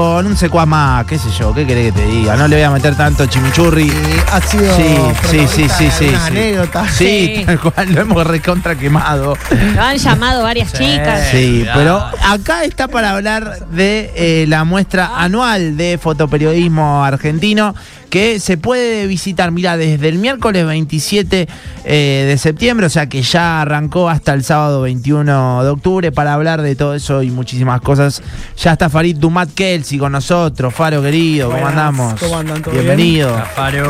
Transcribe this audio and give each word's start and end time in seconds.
con 0.00 0.26
un 0.26 0.34
secuaz 0.34 0.66
más, 0.66 1.04
qué 1.04 1.18
sé 1.18 1.28
yo, 1.38 1.52
qué 1.52 1.66
querés 1.66 1.92
que 1.92 2.00
te 2.00 2.06
diga. 2.06 2.34
No 2.34 2.48
le 2.48 2.56
voy 2.56 2.64
a 2.64 2.70
meter 2.70 2.94
tanto 2.94 3.26
chimichurri. 3.26 3.82
Y 3.84 3.92
ha 4.32 4.40
sido 4.40 4.74
Sí, 4.74 4.96
sí, 5.28 5.46
sí, 5.46 5.68
sí, 5.68 5.90
sí, 5.90 6.04
algunas 6.06 6.22
sí. 6.22 6.30
anécdotas. 6.30 6.90
Sí, 6.94 7.34
Sí. 7.36 7.42
tal 7.44 7.60
cual, 7.60 7.92
lo 7.94 8.00
hemos 8.00 8.26
recontra 8.26 8.76
quemado. 8.76 9.36
Lo 9.74 9.82
han 9.82 9.98
llamado 9.98 10.42
varias 10.42 10.72
chicas. 10.72 11.28
Sí, 11.30 11.66
pero 11.74 12.02
acá 12.26 12.64
está 12.64 12.88
para 12.88 13.10
hablar 13.10 13.66
de 13.68 14.10
eh, 14.16 14.46
la 14.48 14.64
muestra 14.64 15.20
anual 15.22 15.76
de 15.76 15.98
fotoperiodismo 16.00 17.04
argentino 17.04 17.74
que 18.08 18.40
se 18.40 18.56
puede 18.58 19.06
visitar, 19.06 19.52
mira, 19.52 19.76
desde 19.76 20.08
el 20.08 20.18
miércoles 20.18 20.66
27 20.66 21.46
eh, 21.84 22.24
de 22.26 22.38
septiembre, 22.38 22.86
o 22.86 22.90
sea 22.90 23.08
que 23.08 23.22
ya 23.22 23.60
arrancó 23.60 24.08
hasta 24.08 24.34
el 24.34 24.42
sábado 24.42 24.80
21 24.82 25.62
de 25.62 25.68
octubre 25.70 26.10
para 26.10 26.34
hablar 26.34 26.60
de 26.60 26.74
todo 26.74 26.94
eso 26.96 27.22
y 27.22 27.30
muchísimas 27.30 27.80
cosas. 27.82 28.20
Ya 28.58 28.72
está 28.72 28.90
Farid 28.90 29.16
Dumat 29.16 29.50
Kelsey 29.90 29.98
con 29.98 30.12
nosotros, 30.12 30.72
Faro 30.72 31.02
querido, 31.02 31.48
¿cómo 31.48 31.60
Buenas, 31.60 31.78
andamos? 31.78 32.20
¿cómo 32.20 32.38
andan? 32.38 32.62
¿Todo 32.62 32.70
bien? 32.74 32.84
Bienvenido. 32.84 33.34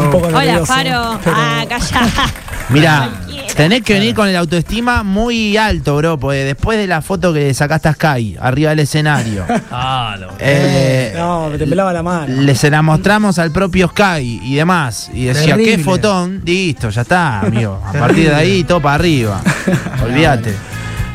Un 0.02 0.10
poco 0.10 0.28
Hola, 0.28 0.64
Faro. 0.64 1.20
pero- 1.22 1.36
Ah, 1.36 1.64
calla. 1.68 2.00
Mira, 2.70 3.10
Cualquiera. 3.27 3.54
tenés 3.54 3.82
que 3.82 3.95
venir 3.95 4.14
con 4.14 4.27
el 4.28 4.36
autoestima 4.36 5.02
muy 5.02 5.56
alto, 5.58 5.96
bro, 5.96 6.18
porque 6.18 6.38
después 6.44 6.78
de 6.78 6.86
la 6.86 7.02
foto 7.02 7.34
que 7.34 7.52
sacaste 7.52 7.88
a 7.88 7.92
Sky, 7.92 8.36
arriba 8.41 8.70
del 8.70 8.78
escenario, 8.78 9.44
Ah, 9.70 10.16
lo- 10.18 10.30
eh, 10.38 11.12
No, 11.16 11.50
me 11.50 11.58
temblaba 11.58 11.92
la 11.92 12.02
mano. 12.02 12.41
le 12.41 12.55
se 12.55 12.70
la 12.70 12.80
mostramos 12.80 13.38
al 13.38 13.50
propio 13.50 13.88
Sky 13.88 14.41
y 14.42 14.55
demás. 14.55 15.10
Y 15.12 15.24
decía, 15.27 15.56
Terrible. 15.56 15.77
qué 15.77 15.82
fotón, 15.84 16.41
listo, 16.46 16.88
ya 16.88 17.02
está, 17.02 17.41
amigo. 17.41 17.78
A 17.86 17.92
partir 17.92 18.30
de 18.30 18.34
ahí, 18.34 18.64
todo 18.64 18.80
para 18.80 18.94
arriba. 18.94 19.42
Olvídate. 20.02 20.55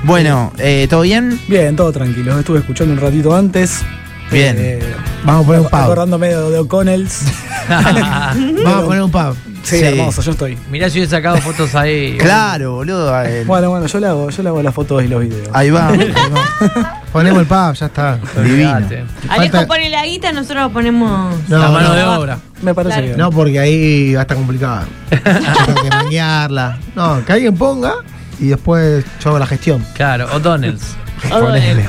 Bueno, 0.03 0.53
eh, 0.59 0.85
¿todo 0.87 1.01
bien? 1.01 1.39
Bien, 1.47 1.75
todo 1.75 1.91
tranquilo. 1.91 2.37
Estuve 2.37 2.59
escuchando 2.59 2.93
un 2.93 2.99
ratito 2.99 3.35
antes. 3.35 3.81
Bien. 4.31 4.55
Eh, 4.59 4.79
Vamos 5.23 5.43
a 5.43 5.45
poner 5.47 5.61
un 5.61 5.69
pavo. 5.69 5.83
Acordándome 5.85 6.27
de, 6.29 6.49
de 6.51 6.59
O'Connell's. 6.59 7.23
Vamos 7.69 8.83
a 8.83 8.85
poner 8.85 9.01
un 9.03 9.11
pavo. 9.11 9.35
Sí, 9.63 9.79
Sí. 9.79 9.83
hermoso, 9.83 10.21
yo 10.21 10.31
estoy. 10.33 10.55
Mirá 10.69 10.89
si 10.91 10.99
hubiese 10.99 11.15
sacado 11.15 11.37
fotos 11.37 11.73
ahí. 11.73 12.17
Claro, 12.19 12.73
boludo. 12.73 13.11
Bueno, 13.47 13.69
bueno, 13.71 13.87
yo 13.87 13.99
le 13.99 14.07
hago, 14.07 14.29
yo 14.29 14.43
le 14.43 14.49
hago 14.49 14.61
las 14.61 14.73
fotos 14.75 15.03
y 15.03 15.07
los 15.07 15.21
videos. 15.21 15.49
Ahí 15.53 15.71
va. 15.71 15.87
ahí 15.87 15.97
va. 15.97 17.01
Ponemos 17.11 17.39
el 17.39 17.47
pavo, 17.47 17.73
ya 17.73 17.85
está. 17.87 18.19
Divino. 18.43 18.69
Alejo 18.75 19.07
Falta- 19.57 19.67
pone 19.67 19.89
la 19.89 20.05
guita, 20.05 20.31
nosotros 20.33 20.71
ponemos. 20.71 21.33
No, 21.47 21.57
la 21.57 21.69
mano 21.69 21.89
no, 21.89 21.95
de 21.95 22.03
obra. 22.03 22.37
Me 22.61 22.75
parece 22.75 22.93
Claro. 22.93 23.05
bien. 23.07 23.17
No, 23.17 23.31
porque 23.31 23.59
ahí 23.59 24.13
va 24.13 24.19
a 24.19 24.23
estar 24.23 24.37
complicado. 24.37 24.85
Tengo 25.09 25.81
que 25.81 25.89
manguearla. 25.89 26.77
No, 26.95 27.25
que 27.25 27.33
alguien 27.33 27.55
ponga 27.57 27.93
y 28.39 28.47
después 28.47 29.03
yo 29.23 29.29
hago 29.29 29.39
la 29.39 29.47
gestión. 29.47 29.83
Claro, 29.95 30.27
O'Donnell's. 30.35 30.95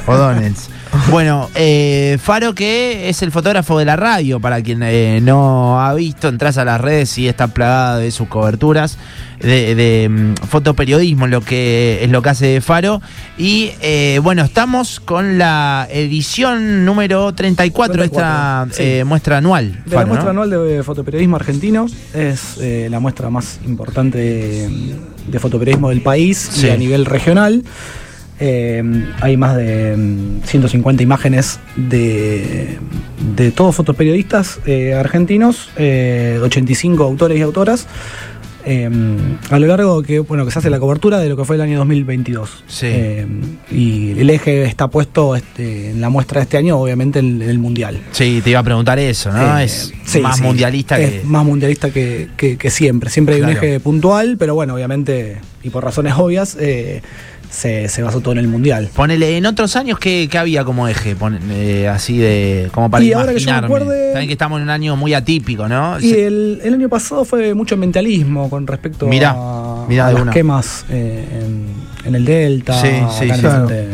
O'Donnell's. 0.06 0.70
Bueno, 1.10 1.48
eh, 1.54 2.18
Faro 2.20 2.54
que 2.54 3.08
es 3.08 3.22
el 3.22 3.30
fotógrafo 3.30 3.78
de 3.78 3.84
la 3.84 3.96
radio, 3.96 4.40
para 4.40 4.60
quien 4.62 4.82
eh, 4.82 5.20
no 5.22 5.80
ha 5.80 5.94
visto, 5.94 6.28
entras 6.28 6.58
a 6.58 6.64
las 6.64 6.80
redes 6.80 7.16
y 7.18 7.28
está 7.28 7.48
plagada 7.48 7.98
de 7.98 8.10
sus 8.10 8.28
coberturas 8.28 8.98
de, 9.40 9.74
de, 9.74 10.08
mm, 10.08 10.34
fotoperiodismo, 10.48 11.26
lo 11.26 11.40
que 11.42 12.00
es 12.02 12.10
lo 12.10 12.22
que 12.22 12.28
hace 12.30 12.60
Faro. 12.60 13.00
Y 13.38 13.70
eh, 13.82 14.18
bueno, 14.22 14.42
estamos 14.42 14.98
con 15.00 15.38
la 15.38 15.86
edición 15.90 16.84
número 16.84 17.32
34, 17.34 17.96
de 18.00 18.04
esta 18.06 18.66
34, 18.68 18.74
sí. 18.76 18.82
eh, 18.82 19.04
muestra 19.04 19.38
anual. 19.38 19.82
De 19.84 19.96
la 19.96 20.06
muestra 20.06 20.32
¿no? 20.32 20.42
anual 20.42 20.68
de 20.68 20.82
fotoperiodismo 20.82 21.36
argentino 21.36 21.86
es 22.14 22.56
eh, 22.60 22.88
la 22.90 22.98
muestra 23.00 23.30
más 23.30 23.60
importante 23.66 24.18
de, 24.18 24.96
de 25.28 25.38
fotoperiodismo 25.38 25.90
del 25.90 26.02
país 26.02 26.36
Sí. 26.50 26.66
y 26.66 26.70
a 26.70 26.76
nivel 26.76 27.04
regional. 27.04 27.62
Eh, 28.38 28.82
hay 29.20 29.36
más 29.36 29.56
de 29.56 29.96
mm, 29.96 30.42
150 30.44 31.02
imágenes 31.02 31.58
de, 31.76 32.78
de 33.34 33.50
todos 33.50 33.74
fotoperiodistas 33.76 34.60
eh, 34.66 34.94
argentinos, 34.94 35.70
eh, 35.76 36.34
de 36.38 36.42
85 36.42 37.02
autores 37.04 37.38
y 37.38 37.42
autoras. 37.42 37.86
eh, 38.68 38.90
a 39.50 39.58
lo 39.60 39.66
largo 39.68 40.02
que 40.02 40.18
bueno 40.18 40.44
que 40.44 40.50
se 40.50 40.58
hace 40.58 40.70
la 40.70 40.80
cobertura 40.80 41.18
de 41.20 41.28
lo 41.28 41.36
que 41.36 41.44
fue 41.44 41.54
el 41.54 41.62
año 41.62 41.78
2022 41.78 42.64
Sí. 42.66 42.86
Eh, 42.90 43.26
y 43.70 44.10
el 44.18 44.28
eje 44.28 44.64
está 44.64 44.88
puesto 44.88 45.36
este, 45.36 45.90
en 45.90 46.00
la 46.00 46.08
muestra 46.10 46.40
de 46.40 46.42
este 46.44 46.56
año 46.56 46.76
obviamente 46.76 47.20
en, 47.20 47.40
en 47.42 47.48
el 47.48 47.58
mundial 47.60 48.00
Sí, 48.10 48.40
te 48.42 48.50
iba 48.50 48.58
a 48.58 48.64
preguntar 48.64 48.98
eso, 48.98 49.30
¿no? 49.32 49.58
es 49.60 49.92
sí, 50.04 50.18
más 50.20 50.38
sí. 50.38 50.42
mundialista 50.42 50.98
es 50.98 51.22
que. 51.22 51.24
más 51.24 51.44
mundialista 51.44 51.90
que, 51.90 52.28
que- 52.36 52.56
que 52.58 52.70
siempre. 52.70 53.08
Siempre 53.08 53.36
hay 53.36 53.42
un 53.42 53.50
eje 53.50 53.78
puntual, 53.80 54.36
pero 54.36 54.54
bueno, 54.56 54.74
obviamente, 54.74 55.36
y 55.62 55.70
por 55.70 55.84
razones 55.84 56.14
obvias, 56.16 56.56
se, 57.50 57.88
se 57.88 58.02
basó 58.02 58.20
todo 58.20 58.32
en 58.32 58.38
el 58.38 58.48
mundial. 58.48 58.90
Ponele, 58.94 59.36
en 59.36 59.46
otros 59.46 59.76
años, 59.76 59.98
¿qué, 59.98 60.28
qué 60.30 60.38
había 60.38 60.64
como 60.64 60.88
eje? 60.88 61.16
Pon- 61.16 61.38
eh, 61.50 61.88
así 61.88 62.18
de. 62.18 62.68
como 62.72 62.90
para 62.90 63.04
Y 63.04 63.12
ahora 63.12 63.32
que 63.32 63.38
yo 63.38 63.46
me 63.46 63.50
imaginarme. 63.52 63.66
acuerde- 63.76 64.12
Saben 64.12 64.26
que 64.26 64.32
estamos 64.32 64.58
en 64.58 64.62
un 64.64 64.70
año 64.70 64.96
muy 64.96 65.14
atípico, 65.14 65.68
¿no? 65.68 65.98
Y 66.00 66.10
Se- 66.10 66.26
el, 66.26 66.60
el 66.64 66.74
año 66.74 66.88
pasado 66.88 67.24
fue 67.24 67.54
mucho 67.54 67.76
mentalismo 67.76 68.50
con 68.50 68.66
respecto 68.66 69.06
Mirá, 69.06 69.34
a, 69.36 69.86
mirá 69.88 70.08
a 70.08 70.12
las 70.12 70.34
quemas 70.34 70.84
eh, 70.90 71.24
en, 71.32 71.66
en 72.06 72.14
el 72.14 72.24
Delta, 72.24 72.80
Sí, 72.80 72.88
sí, 73.18 73.24
acá 73.26 73.34
en, 73.34 73.40
claro. 73.40 73.68
el- 73.70 73.88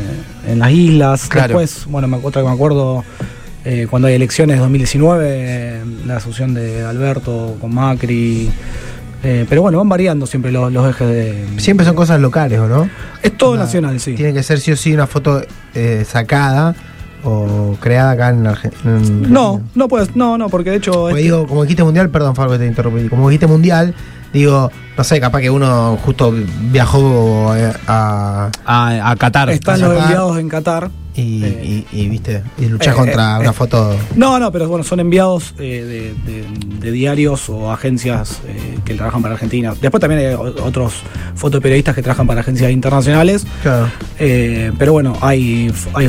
en 0.52 0.58
las 0.58 0.70
islas. 0.72 1.28
Claro. 1.28 1.58
Después, 1.58 1.84
bueno, 1.88 2.08
me, 2.08 2.16
otra 2.18 2.42
que 2.42 2.48
me 2.48 2.54
acuerdo, 2.54 3.04
eh, 3.64 3.86
cuando 3.88 4.08
hay 4.08 4.14
elecciones 4.14 4.58
2019, 4.58 5.24
eh, 5.28 5.80
la 6.06 6.16
asunción 6.16 6.52
de 6.54 6.82
Alberto 6.84 7.56
con 7.60 7.72
Macri. 7.74 8.50
Eh, 9.24 9.46
pero 9.48 9.62
bueno, 9.62 9.78
van 9.78 9.88
variando 9.88 10.26
siempre 10.26 10.50
los, 10.50 10.72
los 10.72 10.88
ejes 10.90 11.06
de... 11.08 11.46
Siempre 11.58 11.86
son 11.86 11.94
cosas 11.94 12.20
locales, 12.20 12.58
¿o 12.58 12.66
no? 12.66 12.88
Es 13.22 13.36
todo 13.36 13.52
Una- 13.52 13.60
nacional, 13.64 14.00
sí. 14.00 14.14
Tiene 14.14 14.32
que 14.34 14.42
ser 14.42 14.58
sí 14.58 14.72
o 14.72 14.76
sí 14.76 14.92
una 14.92 15.06
foto 15.06 15.42
eh, 15.74 16.04
sacada 16.08 16.74
o 17.22 17.76
creada 17.80 18.10
acá 18.12 18.28
en 18.30 18.46
Argentina. 18.48 18.90
No, 19.28 19.60
no 19.76 19.86
puedes, 19.88 20.16
no, 20.16 20.36
no, 20.38 20.48
porque 20.48 20.70
de 20.70 20.76
hecho... 20.78 20.92
Porque 20.92 21.10
este- 21.12 21.22
digo, 21.22 21.46
como 21.46 21.62
dijiste 21.62 21.84
mundial, 21.84 22.10
perdón, 22.10 22.34
Fabio, 22.34 22.52
que 22.54 22.58
te 22.58 22.66
interrumpí. 22.66 23.08
Como 23.08 23.28
dijiste 23.28 23.46
mundial, 23.46 23.94
digo, 24.32 24.72
no 24.98 25.04
sé, 25.04 25.20
capaz 25.20 25.40
que 25.40 25.50
uno 25.50 25.96
justo 26.04 26.34
viajó 26.72 27.54
eh, 27.54 27.72
a. 27.86 28.50
a, 28.66 29.10
a 29.10 29.16
Qatar. 29.16 29.50
están 29.50 29.80
los 29.80 29.96
enviados 30.02 30.36
en 30.38 30.48
Qatar. 30.48 30.90
Y, 31.14 31.44
Eh, 31.44 31.84
y- 31.92 32.00
y, 32.00 32.08
viste, 32.08 32.42
y 32.58 32.66
luchás 32.66 32.94
eh, 32.94 32.96
contra 32.96 33.36
eh, 33.36 33.40
una 33.40 33.50
eh. 33.50 33.52
foto. 33.52 33.96
No, 34.16 34.38
no, 34.38 34.50
pero 34.50 34.66
bueno, 34.68 34.82
son 34.82 34.98
enviados 35.00 35.54
eh, 35.58 36.14
de, 36.24 36.32
de- 36.32 36.46
de 36.80 36.90
diarios 36.90 37.48
o 37.50 37.70
agencias 37.70 38.40
eh, 38.48 38.78
que 38.84 38.94
trabajan 38.94 39.20
para 39.22 39.34
Argentina. 39.34 39.74
Después 39.80 40.00
también 40.00 40.26
hay 40.26 40.34
otros 40.34 40.94
fotoperiodistas 41.34 41.94
que 41.94 42.02
trabajan 42.02 42.26
para 42.26 42.40
agencias 42.40 42.70
internacionales. 42.70 43.46
Claro. 43.62 43.88
Eh, 44.18 44.72
pero 44.78 44.92
bueno, 44.92 45.16
hay, 45.20 45.70
hay, 45.94 46.08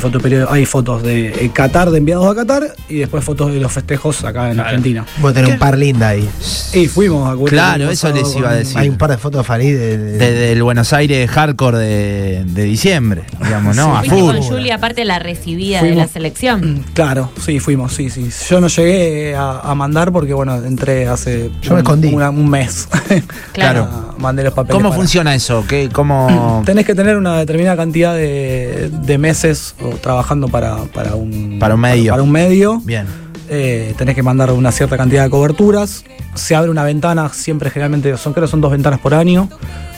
hay 0.50 0.66
fotos 0.66 1.03
de 1.03 1.28
eh, 1.30 1.52
Qatar, 1.53 1.91
de 1.91 1.97
enviados 1.97 2.25
a 2.28 2.35
Qatar, 2.35 2.74
y 2.88 2.96
después 3.00 3.24
fotos 3.24 3.52
de 3.53 3.59
los 3.59 3.72
festejos 3.72 4.24
acá 4.24 4.47
en 4.50 4.53
Claro. 4.56 4.70
Argentina. 4.70 5.06
Voy 5.20 5.31
a 5.31 5.34
tener 5.34 5.52
un 5.52 5.59
par 5.59 5.78
linda 5.78 6.09
ahí. 6.09 6.28
Y 6.74 6.88
fuimos 6.88 7.30
a 7.30 7.50
Claro, 7.50 7.90
eso 7.90 8.12
les 8.12 8.35
iba 8.35 8.52
a 8.52 8.56
decir. 8.56 8.78
Hay 8.78 8.90
un 8.90 8.97
par 8.97 9.09
de 9.12 9.18
fotos 9.18 9.41
de 9.41 9.44
Farid 9.44 9.75
de, 9.78 9.97
de- 9.97 10.12
Desde 10.18 10.52
el 10.53 10.64
Buenos 10.64 10.94
Aires 10.94 11.30
hardcore 11.30 11.78
de, 11.78 12.44
de 12.46 12.64
diciembre, 12.64 13.24
digamos, 13.44 13.75
¿no? 13.75 13.96
A 13.97 14.00
Fuiste 14.03 14.18
full. 14.20 14.35
con 14.35 14.41
Julia, 14.44 14.78
aparte 14.94 15.06
la 15.06 15.20
recibida 15.20 15.78
de 15.78 15.90
Fuimos. 15.90 15.98
la 15.98 16.08
selección. 16.08 16.86
Claro, 16.94 17.31
sí, 17.44 17.59
fuimos, 17.59 17.94
sí, 17.94 18.09
sí. 18.09 18.30
Yo 18.50 18.62
no 18.62 18.68
llegué 18.68 19.36
a, 19.36 19.59
a 19.59 19.76
mandar 19.76 20.12
porque, 20.12 20.34
bueno, 20.34 20.56
entré 20.64 21.08
hace 21.08 21.50
Yo 21.62 21.70
me 21.72 21.76
un, 21.76 21.78
escondí. 21.80 22.14
una- 22.14 22.30
un 22.30 22.50
mes. 22.50 22.88
Claro. 23.53 24.14
Mandé 24.20 24.44
los 24.44 24.53
papeles. 24.53 24.76
¿Cómo 24.78 24.90
para- 24.90 25.00
funciona 25.02 25.34
eso? 25.36 25.66
¿Qué, 25.68 25.90
cómo... 25.92 26.62
Tenés 26.66 26.86
que 26.86 26.96
tener 26.96 27.18
una 27.18 27.38
determinada 27.40 27.76
cantidad 27.78 28.14
de, 28.16 28.90
de 28.92 29.18
meses 29.18 29.76
o 29.84 29.90
trabajando 29.98 30.48
para, 30.48 30.78
para 30.94 31.16
un 31.16 31.58
Para 31.59 31.76
un 31.76 31.82
medio. 31.82 32.12
Para, 32.12 32.24
un 32.24 32.32
medio. 32.32 32.80
Bien. 32.86 33.06
Eh, 33.50 33.94
tenés 33.98 34.16
que 34.16 34.24
mandar 34.24 34.52
una 34.52 34.72
cierta 34.72 34.96
cantidad 34.98 35.24
de 35.24 35.30
coberturas. 35.30 36.06
Se 36.36 36.56
abre 36.56 36.70
una 36.72 36.84
ventana, 36.84 37.30
siempre 37.30 37.70
generalmente 37.70 38.16
son, 38.18 38.34
creo 38.34 38.46
que 38.46 38.52
son 38.52 38.62
dos 38.62 38.72
ventanas 38.72 39.00
por 39.00 39.14
año. 39.14 39.50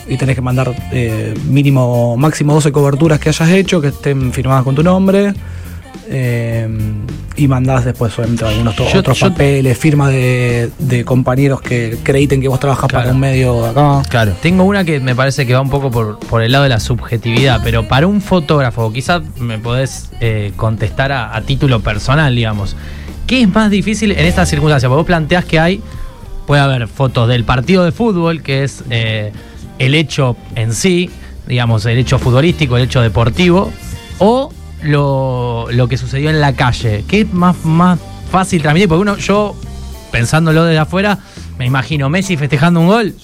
Y 0.07 0.17
tenés 0.17 0.35
que 0.35 0.41
mandar 0.41 0.73
eh, 0.91 1.33
mínimo, 1.47 2.15
máximo 2.17 2.53
12 2.53 2.71
coberturas 2.71 3.19
que 3.19 3.29
hayas 3.29 3.49
hecho, 3.49 3.81
que 3.81 3.87
estén 3.87 4.31
firmadas 4.33 4.63
con 4.63 4.75
tu 4.75 4.83
nombre. 4.83 5.33
Eh, 6.07 6.67
y 7.35 7.47
mandás 7.47 7.83
después, 7.83 8.17
obviamente, 8.19 8.45
algunos 8.45 8.75
Yo- 8.75 8.99
otros 8.99 9.19
yo- 9.19 9.29
papeles, 9.29 9.77
firma 9.77 10.09
de, 10.09 10.69
de 10.77 11.03
compañeros 11.03 11.61
que 11.61 11.97
acrediten 11.99 12.39
que 12.41 12.47
vos 12.47 12.59
trabajas 12.59 12.87
Claro. 12.87 13.03
para 13.05 13.13
un 13.15 13.19
medio 13.19 13.63
de 13.63 13.69
acá. 13.69 14.01
Claro. 14.09 14.33
Tengo 14.41 14.63
una 14.63 14.83
que 14.83 14.99
me 14.99 15.15
parece 15.15 15.47
que 15.47 15.53
va 15.55 15.61
un 15.61 15.69
poco 15.71 15.89
por, 15.89 16.19
por 16.19 16.43
el 16.43 16.51
lado 16.51 16.63
de 16.65 16.69
la 16.69 16.79
subjetividad, 16.79 17.59
pero 17.63 17.87
para 17.87 18.05
un 18.07 18.21
fotógrafo, 18.21 18.93
quizás 18.93 19.23
me 19.39 19.57
podés 19.57 20.11
eh, 20.21 20.53
contestar 20.55 21.11
a, 21.11 21.35
a 21.35 21.41
título 21.41 21.79
personal, 21.79 22.35
digamos. 22.35 22.75
¿Qué 23.25 23.41
es 23.41 23.49
más 23.51 23.71
difícil 23.71 24.11
en 24.11 24.25
estas 24.25 24.47
circunstancias? 24.49 24.87
Porque 24.87 24.97
vos 24.99 25.07
planteás 25.07 25.45
que 25.45 25.59
hay, 25.59 25.81
puede 26.45 26.61
haber 26.61 26.87
fotos 26.87 27.27
del 27.27 27.43
partido 27.43 27.83
de 27.83 27.91
fútbol, 27.91 28.43
que 28.43 28.63
es 28.63 28.83
eh, 28.91 29.31
el 29.79 29.95
hecho 29.95 30.35
en 30.55 30.73
sí, 30.73 31.09
digamos, 31.47 31.85
el 31.85 31.97
hecho 31.97 32.19
futbolístico, 32.19 32.77
el 32.77 32.83
hecho 32.83 33.01
deportivo, 33.01 33.71
o 34.19 34.51
lo, 34.83 35.67
lo 35.71 35.87
que 35.87 35.97
sucedió 35.97 36.29
en 36.29 36.39
la 36.41 36.53
calle. 36.53 37.03
¿Qué 37.07 37.21
es 37.21 37.33
más, 37.33 37.63
más 37.65 37.99
fácil 38.31 38.61
transmitir? 38.61 38.87
Porque 38.89 39.01
uno, 39.01 39.17
yo, 39.17 39.55
pensándolo 40.11 40.63
desde 40.65 40.79
afuera, 40.79 41.17
me 41.57 41.65
imagino 41.65 42.09
Messi 42.09 42.37
festejando 42.37 42.79
un 42.81 42.87
gol 42.87 43.15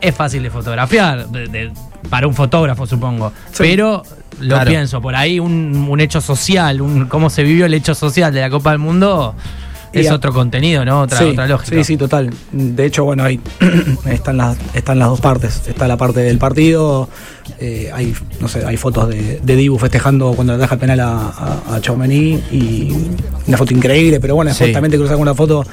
es 0.00 0.14
fácil 0.14 0.42
de 0.42 0.50
fotografiar. 0.50 1.28
de- 1.28 1.48
de- 1.48 1.72
para 2.10 2.28
un 2.28 2.34
fotógrafo, 2.34 2.86
supongo. 2.86 3.32
Sí. 3.50 3.58
Pero 3.58 4.02
lo 4.38 4.54
Claro. 4.54 4.70
pienso, 4.70 5.00
por 5.00 5.16
ahí 5.16 5.40
un, 5.40 5.86
un 5.90 5.98
hecho 6.00 6.20
social, 6.20 6.80
un 6.80 7.06
cómo 7.06 7.30
se 7.30 7.42
vivió 7.42 7.66
el 7.66 7.74
hecho 7.74 7.94
social 7.96 8.32
de 8.32 8.42
la 8.42 8.50
Copa 8.50 8.70
del 8.70 8.78
Mundo, 8.78 9.34
es 10.00 10.10
otro 10.10 10.32
contenido, 10.32 10.84
¿no? 10.84 11.02
Otra, 11.02 11.18
sí, 11.18 11.24
otra 11.24 11.46
lógica. 11.46 11.76
Sí, 11.76 11.84
sí, 11.84 11.96
total. 11.96 12.30
De 12.52 12.84
hecho, 12.86 13.04
bueno, 13.04 13.24
ahí 13.24 13.40
están 14.06 14.36
las, 14.36 14.56
están 14.74 14.98
las 14.98 15.08
dos 15.08 15.20
partes. 15.20 15.62
Está 15.66 15.86
la 15.88 15.96
parte 15.96 16.20
del 16.20 16.38
partido, 16.38 17.08
eh, 17.58 17.90
hay, 17.92 18.14
no 18.40 18.48
sé, 18.48 18.64
hay 18.64 18.76
fotos 18.76 19.08
de, 19.08 19.40
de 19.42 19.56
Dibu 19.56 19.78
festejando 19.78 20.32
cuando 20.34 20.54
le 20.54 20.58
deja 20.58 20.74
el 20.74 20.80
penal 20.80 21.00
a, 21.00 21.28
a, 21.28 21.74
a 21.76 21.80
Tchouaméni 21.80 22.42
y 22.52 22.92
una 23.46 23.56
foto 23.56 23.72
increíble, 23.74 24.20
pero 24.20 24.34
bueno, 24.34 24.52
Sí. 24.52 24.72
también 24.72 24.90
te 24.90 24.96
cruzas 24.98 25.14
con 25.14 25.22
una 25.22 25.34
foto 25.34 25.64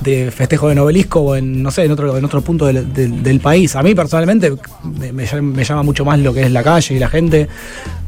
de 0.00 0.30
festejo 0.30 0.68
de 0.68 0.74
novelisco 0.74 1.20
o 1.20 1.36
en, 1.36 1.62
no 1.62 1.70
sé, 1.70 1.84
en 1.84 1.92
otro, 1.92 2.16
en 2.18 2.24
otro 2.24 2.40
punto 2.42 2.66
del, 2.66 2.92
del- 2.92 3.22
del 3.22 3.40
país. 3.40 3.74
A 3.76 3.82
mí 3.82 3.94
personalmente 3.94 4.52
me 4.82 5.64
llama 5.64 5.82
mucho 5.82 6.04
más 6.04 6.18
lo 6.18 6.32
que 6.34 6.42
es 6.42 6.50
la 6.50 6.62
calle 6.62 6.94
y 6.94 6.98
la 6.98 7.08
gente 7.08 7.48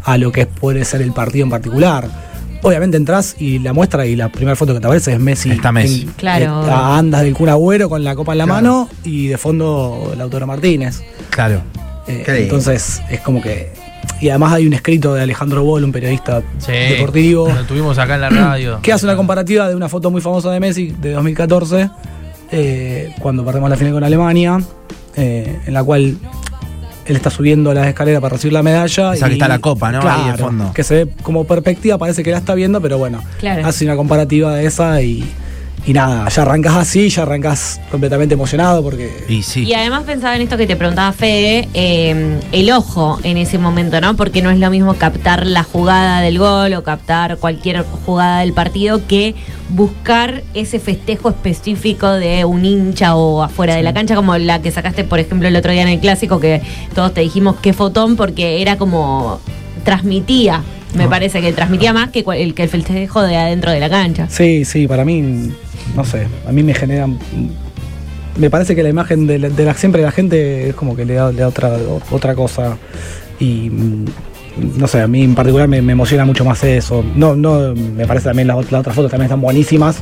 a 0.05 0.17
lo 0.19 0.31
que 0.33 0.47
puede 0.47 0.85
ser 0.85 1.03
el 1.03 1.13
partido 1.13 1.45
en 1.45 1.51
particular. 1.51 2.28
Obviamente 2.63 2.97
entras 2.97 3.37
y 3.39 3.59
la 3.61 3.73
muestra 3.73 4.05
y 4.07 4.17
la 4.17 4.29
primera 4.31 4.57
foto 4.57 4.75
que 4.75 4.81
te 4.81 4.87
aparece 4.87 5.13
es 5.13 5.21
Messi. 5.21 5.51
Está 5.53 5.71
Messi. 5.73 6.03
en- 6.03 6.09
Claro. 6.15 6.61
está 6.63 6.97
andas 6.97 7.23
del 7.23 7.35
Kun 7.35 7.49
Agüero 7.49 7.89
con 7.89 8.03
la 8.03 8.15
copa 8.17 8.33
en 8.33 8.39
la 8.39 8.45
Claro. 8.45 8.63
mano 8.63 8.89
y 9.05 9.29
de 9.29 9.39
fondo 9.39 10.13
Lautaro 10.17 10.47
Martínez. 10.47 11.03
Claro. 11.31 11.61
Eh, 12.09 12.25
entonces 12.27 13.01
es 13.11 13.21
como 13.21 13.41
que. 13.41 13.73
Y 14.21 14.31
además 14.31 14.55
hay 14.55 14.67
un 14.67 14.73
escrito 14.73 15.15
de 15.15 15.23
Alejandro 15.23 15.63
Boll, 15.63 15.85
un 15.85 15.93
periodista 15.93 16.43
Sí, 16.59 16.73
deportivo, 16.73 17.49
Lo 17.49 17.65
tuvimos 17.65 17.99
acá 17.99 18.17
en 18.17 18.23
la 18.23 18.31
radio. 18.31 18.81
que 18.83 18.93
hace 18.93 19.05
una 19.07 19.15
comparativa 19.15 19.69
de 19.69 19.77
una 19.77 19.89
foto 19.89 20.11
muy 20.11 20.21
famosa 20.21 20.51
de 20.51 20.59
Messi 20.59 20.93
de 21.01 21.13
2014, 21.13 21.91
eh, 22.51 23.13
cuando 23.21 23.45
perdemos 23.45 23.71
la 23.71 23.77
final 23.77 23.93
con 23.93 24.03
Alemania, 24.05 24.59
eh, 25.17 25.61
en 25.67 25.75
la 25.75 25.85
cual 25.85 26.17
él 27.09 27.17
está 27.17 27.31
subiendo 27.31 27.73
las 27.75 27.87
escaleras 27.87 28.21
para 28.21 28.35
recibir 28.35 28.53
la 28.53 28.63
medalla. 28.63 29.15
Esa 29.15 29.27
que 29.29 29.33
está 29.33 29.49
la 29.49 29.59
copa, 29.59 29.91
¿no? 29.91 30.01
Ahí 30.09 30.31
de 30.33 30.39
fondo. 30.39 30.73
Que 30.75 30.85
se 30.85 31.05
ve 31.05 31.13
como 31.23 31.45
perspectiva, 31.45 31.97
parece 31.99 32.23
que 32.23 32.31
la 32.31 32.39
está 32.39 32.55
viendo, 32.55 32.81
pero 32.81 32.99
bueno, 32.99 33.23
Claro. 33.41 33.67
hace 33.67 33.85
una 33.85 33.97
comparativa 33.97 34.55
de 34.55 34.67
esa 34.67 35.01
y, 35.03 35.25
y 35.89 35.95
nada, 35.95 36.29
ya 36.29 36.43
arrancas 36.43 36.77
así, 36.77 37.09
ya 37.09 37.23
arrancas 37.23 37.81
completamente 37.91 38.35
emocionado 38.35 38.83
porque... 38.83 39.25
Y 39.27 39.43
sí. 39.43 39.65
Y 39.65 39.73
además 39.73 40.03
pensaba 40.05 40.37
en 40.37 40.43
esto 40.43 40.59
que 40.59 40.67
te 40.67 40.77
preguntaba 40.77 41.13
Fede, 41.13 41.67
eh, 41.73 42.39
el 42.53 42.71
ojo 42.73 43.19
en 43.23 43.39
ese 43.39 43.57
momento, 43.57 43.99
¿no? 43.99 44.15
Porque 44.15 44.43
no 44.43 44.51
es 44.51 44.59
lo 44.59 44.69
mismo 44.69 44.93
captar 44.95 45.47
la 45.47 45.63
jugada 45.63 46.21
del 46.21 46.39
gol 46.39 46.75
o 46.75 46.83
captar 46.83 47.39
cualquier 47.39 47.87
jugada 48.05 48.41
del 48.41 48.53
partido 48.53 49.07
que 49.07 49.35
buscar 49.71 50.43
ese 50.53 50.79
festejo 50.79 51.31
específico 51.31 52.13
de 52.13 52.45
un 52.45 52.67
hincha 52.67 53.17
o 53.17 53.43
afuera 53.43 53.75
de 53.75 53.83
la 53.83 53.95
cancha, 53.95 54.15
como 54.15 54.37
la 54.37 54.61
que 54.61 54.71
sacaste, 54.71 55.05
por 55.05 55.21
ejemplo, 55.21 55.49
el 55.49 55.57
otro 55.57 55.73
día 55.73 55.81
en 55.81 55.89
el 55.89 56.01
clásico, 56.01 56.39
que 56.39 56.61
todos 56.95 57.15
te 57.15 57.23
dijimos 57.23 57.57
qué 57.63 57.73
fotón, 57.73 58.17
porque 58.17 58.61
era 58.61 58.77
como 58.77 59.41
transmitía, 59.93 60.63
me 60.95 61.09
parece 61.09 61.41
que 61.41 61.51
transmitía 61.55 61.95
más 61.95 62.11
que 62.11 62.23
el 62.37 62.53
que 62.53 62.63
el 62.65 62.69
festejo 62.69 63.23
de 63.23 63.37
adentro 63.37 63.71
de 63.71 63.81
la 63.81 63.89
cancha. 63.89 64.27
Sí, 64.29 64.67
sí, 64.67 64.87
para 64.87 65.03
mí, 65.03 65.51
no 65.97 66.05
sé, 66.05 66.27
a 66.47 66.53
mí 66.53 66.63
me 66.63 66.75
genera... 66.75 67.07
Me 68.37 68.51
parece 68.51 68.77
que 68.77 68.83
la 68.83 68.91
imagen 68.91 69.27
de 69.27 69.39
la, 69.39 69.49
de 69.49 69.65
la- 69.65 69.73
siempre 69.75 70.03
la 70.03 70.13
gente 70.13 70.69
es 70.69 70.75
como 70.75 70.95
que 70.95 71.07
le 71.07 71.15
da, 71.15 71.33
le 71.33 71.39
da 71.41 71.49
otra, 71.49 71.71
otra 72.11 72.35
cosa 72.35 72.77
y 73.41 73.71
no 74.79 74.87
sé, 74.87 75.01
a 75.01 75.07
mí 75.09 75.23
en 75.23 75.35
particular 75.35 75.67
me, 75.69 75.81
me 75.81 75.93
emociona 75.93 76.25
mucho 76.27 76.45
más 76.45 76.63
eso. 76.65 77.03
No, 77.17 77.35
no, 77.35 77.75
me 77.75 78.07
parece 78.07 78.27
también 78.27 78.47
las 78.49 78.57
otras 78.59 78.95
fotos 78.95 79.11
también 79.11 79.25
están 79.27 79.41
buenísimas. 79.41 79.97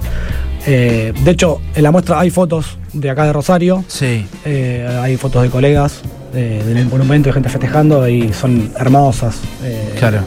Eh, 0.67 1.13
de 1.25 1.31
hecho, 1.31 1.61
en 1.77 1.83
la 1.85 1.93
muestra 1.93 2.19
hay 2.19 2.31
fotos 2.31 2.77
de 2.93 3.09
acá 3.11 3.25
de 3.25 3.33
Rosario, 3.33 3.85
Sí. 3.87 4.27
eh, 4.45 4.87
hay 5.01 5.17
fotos 5.17 5.43
de 5.45 5.49
colegas 5.51 6.01
eh, 6.37 6.63
del 6.65 6.87
monumento, 6.87 7.29
de 7.29 7.33
gente 7.33 7.49
festejando 7.49 8.07
y 8.09 8.33
son 8.33 8.71
hermosas. 8.79 9.37
Eh, 9.63 9.95
Claro. 9.99 10.21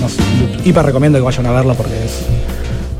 no 0.00 0.08
sé, 0.08 0.22
hiper 0.64 0.84
recomiendo 0.84 1.18
que 1.18 1.24
vayan 1.24 1.46
a 1.46 1.52
verla 1.52 1.74
porque 1.74 1.94
es, 2.04 2.26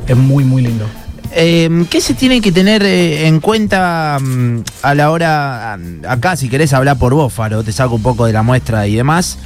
es 0.07 0.17
muy, 0.17 0.43
muy 0.43 0.61
lindo. 0.63 0.85
Eh, 1.33 1.85
¿Qué 1.89 2.01
se 2.01 2.13
tiene 2.13 2.41
que 2.41 2.51
tener 2.51 2.83
eh, 2.83 3.25
en 3.27 3.39
cuenta 3.39 4.17
mm, 4.19 4.63
a 4.81 4.93
la 4.95 5.11
hora, 5.11 5.77
mm, 5.79 6.05
acá 6.05 6.35
si 6.35 6.49
querés 6.49 6.73
hablar 6.73 6.97
por 6.97 7.13
vos, 7.13 7.31
Faro, 7.31 7.63
te 7.63 7.71
saco 7.71 7.95
un 7.95 8.01
poco 8.03 8.25
de 8.25 8.33
la 8.33 8.43
muestra 8.43 8.85
y 8.87 8.95
demás, 8.95 9.37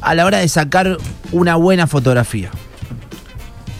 a 0.00 0.14
la 0.16 0.26
hora 0.26 0.38
de 0.38 0.48
sacar 0.48 0.96
una 1.30 1.54
buena 1.54 1.86
fotografía? 1.86 2.50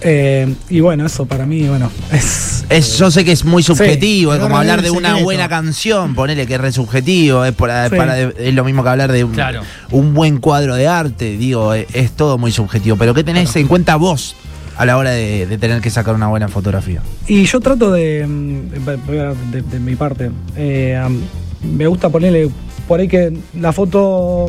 Eh, 0.02 0.54
y 0.68 0.80
bueno, 0.80 1.04
eso 1.06 1.26
para 1.26 1.44
mí, 1.46 1.66
bueno, 1.68 1.90
es. 2.12 2.51
Es, 2.68 2.96
yo 2.98 3.10
sé 3.10 3.24
que 3.24 3.32
es 3.32 3.44
muy 3.44 3.62
subjetivo, 3.62 4.32
Sí, 4.32 4.38
es 4.38 4.42
como 4.42 4.56
hablar 4.56 4.80
de 4.82 4.90
una 4.90 5.08
secreto. 5.08 5.24
buena 5.24 5.48
canción, 5.48 6.14
ponele 6.14 6.46
que 6.46 6.54
es 6.54 6.60
re 6.60 6.72
subjetivo, 6.72 7.44
es, 7.44 7.50
Sí. 7.52 7.56
para- 7.58 8.18
es 8.18 8.54
lo 8.54 8.64
mismo 8.64 8.82
que 8.82 8.88
hablar 8.88 9.12
de 9.12 9.24
un, 9.24 9.32
Claro. 9.32 9.60
un 9.90 10.14
buen 10.14 10.38
cuadro 10.38 10.74
de 10.74 10.86
arte, 10.88 11.36
digo, 11.36 11.74
es, 11.74 11.86
es 11.92 12.12
todo 12.12 12.38
muy 12.38 12.50
subjetivo, 12.50 12.96
pero 12.96 13.12
¿qué 13.12 13.24
tenés 13.24 13.54
en 13.56 13.68
cuenta 13.68 13.96
vos 13.96 14.36
a 14.78 14.86
la 14.86 14.96
hora 14.96 15.10
de, 15.10 15.46
de 15.46 15.58
tener 15.58 15.82
que 15.82 15.90
sacar 15.90 16.14
una 16.14 16.28
buena 16.28 16.48
fotografía? 16.48 17.02
Y 17.26 17.44
yo 17.44 17.60
trato 17.60 17.92
de. 17.92 18.26
de, 18.26 19.62
de 19.62 19.78
mi 19.78 19.94
parte. 19.96 20.30
eh, 20.56 20.98
me 21.62 21.86
gusta 21.86 22.08
ponerle 22.08 22.48
por 22.88 23.00
ahí 23.00 23.06
que 23.08 23.32
la 23.60 23.72
foto 23.72 24.48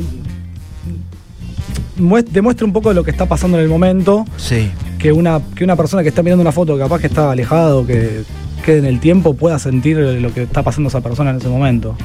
muest- 2.00 2.30
demuestre 2.30 2.65
un 2.65 2.74
poco 2.74 2.89
de 2.89 2.95
lo 2.95 3.04
que 3.04 3.12
está 3.12 3.25
pasando 3.27 3.57
en 3.57 3.63
el 3.63 3.69
momento. 3.69 4.25
Sí, 4.38 4.71
Que 5.03 5.11
una, 5.11 5.39
que 5.55 5.63
una 5.65 5.75
persona 5.75 6.01
que 6.01 6.09
está 6.09 6.23
mirando 6.23 6.41
una 6.41 6.51
foto, 6.51 6.77
capaz 6.79 7.00
que 7.00 7.07
está 7.07 7.29
alejado, 7.29 7.85
que 7.85 8.23
quede 8.65 8.77
en 8.79 8.85
el 8.85 9.00
tiempo, 9.00 9.35
pueda 9.35 9.59
sentir 9.59 9.97
lo 9.97 10.33
que 10.33 10.44
está 10.44 10.63
pasando 10.63 10.88
esa 10.88 11.01
persona 11.01 11.29
en 11.31 11.35
ese 11.38 11.50
momento. 11.50 11.95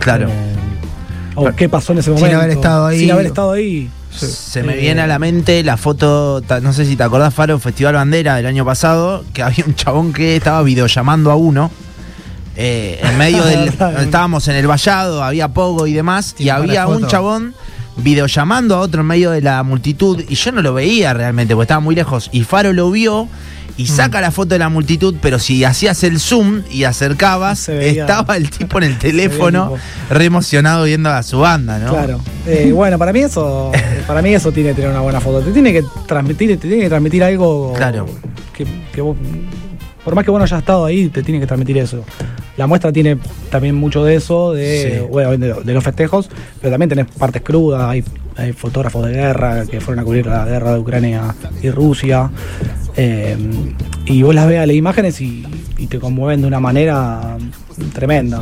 claro. 0.00 0.26
Eh, 0.28 0.54
o 1.34 1.52
qué 1.54 1.68
pasó 1.68 1.92
en 1.92 1.98
ese 1.98 2.06
Sin 2.10 2.14
momento. 2.14 2.38
haber 2.38 2.50
estado 2.52 2.86
ahí. 2.86 2.98
Sin 3.00 3.10
haber 3.12 3.26
estado 3.26 3.52
ahí. 3.52 3.90
Se 4.10 4.62
me 4.62 4.72
Eh, 4.74 4.80
viene 4.80 5.02
a 5.02 5.06
la 5.06 5.18
mente 5.18 5.62
la 5.62 5.76
foto, 5.76 6.42
no 6.62 6.72
sé 6.72 6.86
si 6.86 6.96
te 6.96 7.02
acordás, 7.02 7.34
Faro, 7.34 7.58
Festival 7.58 7.92
Bandera 7.94 8.36
del 8.36 8.46
año 8.46 8.64
pasado, 8.64 9.22
que 9.34 9.42
había 9.42 9.64
un 9.66 9.74
chabón 9.74 10.14
que 10.14 10.36
estaba 10.36 10.62
videollamando 10.62 11.30
a 11.30 11.36
uno. 11.36 11.70
eh, 12.56 12.98
en 13.02 13.18
medio 13.18 13.44
del. 13.44 13.68
estábamos 13.68 14.48
en 14.48 14.56
el 14.56 14.66
vallado, 14.66 15.22
había 15.22 15.48
pogo 15.48 15.86
y 15.86 15.92
demás, 15.92 16.34
y 16.38 16.48
había 16.48 16.86
un 16.86 16.94
foto. 17.00 17.06
chabón 17.08 17.54
videollamando 17.96 18.76
a 18.76 18.80
otro 18.80 19.00
en 19.00 19.06
medio 19.06 19.30
de 19.30 19.40
la 19.42 19.62
multitud, 19.62 20.22
y 20.28 20.34
yo 20.34 20.52
no 20.52 20.62
lo 20.62 20.74
veía 20.74 21.14
realmente, 21.14 21.54
porque 21.54 21.64
estaba 21.64 21.80
muy 21.80 21.94
lejos. 21.94 22.28
Y 22.32 22.42
Faro 22.44 22.72
lo 22.72 22.90
vio 22.90 23.28
y 23.78 23.84
Mm. 23.84 23.86
saca 23.86 24.20
la 24.22 24.30
foto 24.30 24.50
de 24.54 24.58
la 24.58 24.68
multitud, 24.70 25.14
pero 25.20 25.38
si 25.38 25.62
hacías 25.64 26.02
el 26.04 26.18
zoom 26.18 26.62
y 26.70 26.84
acercabas, 26.84 27.68
veía- 27.68 28.02
estaba 28.02 28.36
el 28.36 28.48
tipo 28.50 28.78
en 28.78 28.84
el 28.84 28.98
teléfono, 28.98 29.74
re 30.10 30.24
emocionado 30.24 30.84
viendo 30.84 31.10
a 31.10 31.22
su 31.22 31.40
banda, 31.40 31.78
¿no? 31.78 31.90
Claro. 31.90 32.20
Eh, 32.46 32.70
bueno, 32.74 32.98
para 32.98 33.12
mí 33.12 33.20
eso, 33.20 33.70
para 34.06 34.22
mí 34.22 34.34
eso 34.34 34.50
tiene 34.52 34.70
que 34.70 34.76
tener 34.76 34.90
una 34.90 35.00
buena 35.00 35.20
foto. 35.20 35.40
Te 35.40 35.52
tiene 35.52 35.72
que 35.72 35.84
transmitir, 36.06 36.50
te 36.58 36.68
tiene 36.68 36.84
que 36.84 36.88
transmitir 36.88 37.22
algo 37.24 37.72
Claro. 37.76 38.06
que, 38.54 38.66
que 38.94 39.00
vos, 39.02 39.16
por 40.04 40.14
más 40.14 40.24
que 40.24 40.30
vos 40.30 40.38
no 40.38 40.44
hayas 40.44 40.60
estado 40.60 40.84
ahí, 40.86 41.08
te 41.08 41.22
tiene 41.22 41.40
que 41.40 41.46
transmitir 41.46 41.76
eso. 41.78 42.02
La 42.56 42.66
muestra 42.66 42.92
tiene 42.92 43.18
también 43.50 43.74
mucho 43.74 44.02
de 44.04 44.14
eso, 44.16 44.52
de, 44.52 45.00
Sí. 45.00 45.06
bueno, 45.10 45.36
de, 45.36 45.54
de 45.62 45.72
los 45.74 45.84
festejos, 45.84 46.28
pero 46.60 46.70
también 46.72 46.88
tenés 46.88 47.06
partes 47.06 47.42
crudas, 47.42 47.82
hay, 47.82 48.02
hay 48.36 48.52
fotógrafos 48.52 49.06
de 49.06 49.12
guerra 49.12 49.66
que 49.66 49.80
fueron 49.80 50.00
a 50.02 50.04
cubrir 50.04 50.26
la 50.26 50.44
guerra 50.46 50.72
de 50.72 50.78
Ucrania 50.78 51.34
y 51.62 51.70
Rusia. 51.70 52.30
eh, 52.96 53.36
y 54.06 54.22
vos 54.22 54.34
las 54.34 54.46
veas 54.48 54.66
las 54.66 54.74
imágenes 54.76 55.20
y, 55.20 55.44
y 55.76 55.86
te 55.88 55.98
conmueven 55.98 56.40
de 56.40 56.46
una 56.46 56.60
manera 56.60 57.36
tremenda. 57.92 58.38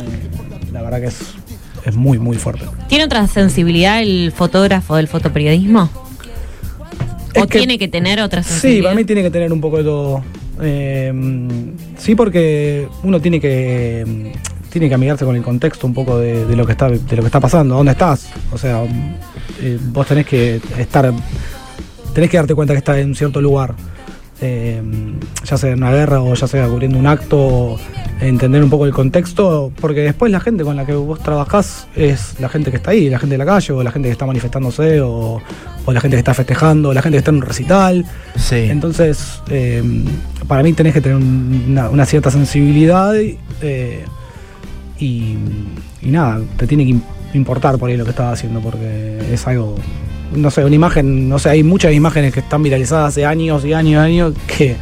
Eh, 0.00 0.72
la 0.72 0.80
verdad 0.82 1.00
que 1.00 1.06
es, 1.08 1.18
es 1.84 1.94
muy, 1.96 2.18
muy 2.18 2.36
fuerte. 2.38 2.64
¿Tiene 2.88 3.04
otra 3.04 3.26
sensibilidad 3.26 4.00
el 4.00 4.32
fotógrafo 4.34 4.96
del 4.96 5.08
fotoperiodismo? 5.08 5.90
Es 7.34 7.42
¿O 7.42 7.46
que- 7.46 7.58
tiene 7.58 7.78
que 7.78 7.88
tener 7.88 8.20
otra 8.20 8.42
Sí, 8.42 8.50
sensibilidad? 8.50 8.84
para 8.84 8.96
mí 8.96 9.04
tiene 9.04 9.22
que 9.22 9.30
tener 9.30 9.52
un 9.52 9.60
poco 9.60 9.76
de 9.78 9.84
todo. 9.84 10.22
Eh, 10.60 11.12
sí, 11.96 12.14
porque 12.14 12.88
uno 13.02 13.20
tiene 13.20 13.40
que 13.40 14.32
tiene 14.70 14.88
que 14.88 14.94
amigarse 14.94 15.24
con 15.24 15.34
el 15.34 15.42
contexto 15.42 15.86
un 15.86 15.94
poco 15.94 16.18
de, 16.18 16.44
de 16.44 16.56
lo 16.56 16.66
que 16.66 16.72
está 16.72 16.88
de 16.88 17.16
lo 17.16 17.22
que 17.22 17.26
está 17.26 17.40
pasando, 17.40 17.76
dónde 17.76 17.92
estás. 17.92 18.30
O 18.52 18.58
sea, 18.58 18.84
eh, 19.60 19.78
vos 19.80 20.06
tenés 20.06 20.26
que 20.26 20.60
estar 20.78 21.12
tenés 22.14 22.30
que 22.30 22.36
darte 22.36 22.54
cuenta 22.54 22.74
que 22.74 22.78
estás 22.78 22.98
en 22.98 23.08
un 23.08 23.14
cierto 23.14 23.40
lugar. 23.40 23.74
Eh, 24.40 24.80
ya 25.44 25.56
sea 25.58 25.72
en 25.72 25.78
una 25.82 25.90
guerra 25.90 26.20
o 26.22 26.32
ya 26.32 26.46
sea 26.46 26.68
cubriendo 26.68 26.96
un 26.96 27.06
acto, 27.08 27.76
entender 28.20 28.62
un 28.62 28.70
poco 28.70 28.86
el 28.86 28.92
contexto, 28.92 29.72
porque 29.80 30.00
después 30.02 30.30
la 30.30 30.38
gente 30.38 30.62
con 30.62 30.76
la 30.76 30.86
que 30.86 30.92
vos 30.94 31.18
trabajás 31.20 31.88
es 31.96 32.38
la 32.38 32.48
gente 32.48 32.70
que 32.70 32.76
está 32.76 32.92
ahí, 32.92 33.10
la 33.10 33.18
gente 33.18 33.34
de 33.34 33.38
la 33.38 33.46
calle, 33.46 33.72
o 33.72 33.82
la 33.82 33.90
gente 33.90 34.08
que 34.08 34.12
está 34.12 34.26
manifestándose, 34.26 35.00
o, 35.00 35.40
o 35.84 35.92
la 35.92 36.00
gente 36.00 36.14
que 36.16 36.20
está 36.20 36.34
festejando, 36.34 36.94
la 36.94 37.02
gente 37.02 37.16
que 37.16 37.18
está 37.18 37.30
en 37.32 37.36
un 37.38 37.42
recital. 37.42 38.06
Sí. 38.36 38.54
Entonces, 38.70 39.42
eh, 39.50 39.82
para 40.46 40.62
mí 40.62 40.72
tenés 40.72 40.94
que 40.94 41.00
tener 41.00 41.16
un- 41.16 41.64
una, 41.70 41.88
una 41.90 42.06
cierta 42.06 42.30
sensibilidad 42.30 43.12
eh, 43.16 44.04
y, 45.00 45.36
y 46.02 46.10
nada, 46.10 46.40
te 46.56 46.66
tiene 46.66 46.84
que 46.84 46.90
im- 46.92 47.02
importar 47.34 47.76
por 47.78 47.90
ahí 47.90 47.96
lo 47.96 48.04
que 48.04 48.10
estás 48.10 48.34
haciendo 48.34 48.60
porque 48.60 49.18
es 49.32 49.46
algo, 49.46 49.74
no 50.34 50.50
sé, 50.50 50.64
una 50.64 50.74
imagen, 50.74 51.28
no 51.28 51.38
sé, 51.38 51.50
hay 51.50 51.62
muchas 51.62 51.92
imágenes 51.92 52.32
que 52.32 52.40
están 52.40 52.62
viralizadas 52.62 53.08
hace 53.08 53.24
años 53.26 53.64
y 53.64 53.72
años 53.72 53.92
y 53.92 53.96
años 53.96 54.32
que 54.46 54.76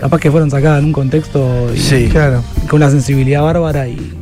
capaz 0.00 0.18
que 0.20 0.30
fueron 0.30 0.50
sacadas 0.50 0.80
en 0.80 0.86
un 0.86 0.92
contexto 0.92 1.68
y- 1.74 1.78
Sí. 1.78 2.08
Claro. 2.10 2.42
con 2.68 2.82
una 2.82 2.90
sensibilidad 2.90 3.42
bárbara 3.42 3.88
y 3.88 4.12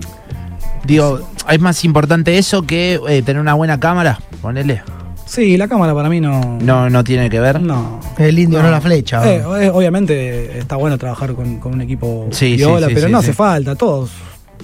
Digo, 0.84 1.18
es 1.50 1.60
más 1.60 1.82
importante 1.84 2.36
eso 2.36 2.62
que 2.62 3.00
eh, 3.08 3.22
tener 3.22 3.40
una 3.40 3.54
buena 3.54 3.80
cámara, 3.80 4.20
ponele. 4.42 4.82
Sí, 5.24 5.56
la 5.56 5.66
cámara 5.66 5.94
para 5.94 6.10
mí 6.10 6.20
no. 6.20 6.58
No, 6.60 6.90
no 6.90 7.02
tiene 7.02 7.30
que 7.30 7.40
ver. 7.40 7.58
No. 7.60 8.00
El 8.18 8.38
indio, 8.38 8.62
no, 8.62 8.70
la 8.70 8.82
flecha. 8.82 9.26
Eh, 9.26 9.42
eh, 9.62 9.70
obviamente 9.72 10.58
está 10.58 10.76
bueno 10.76 10.98
trabajar 10.98 11.32
con, 11.34 11.58
con 11.58 11.72
un 11.72 11.80
equipo 11.80 12.28
Sí, 12.30 12.56
viola, 12.56 12.86
sí, 12.86 12.90
sí, 12.90 12.94
pero 12.96 13.06
sí, 13.06 13.12
no 13.12 13.22
sí. 13.22 13.28
hace 13.28 13.32
falta. 13.32 13.74
Todos, 13.74 14.10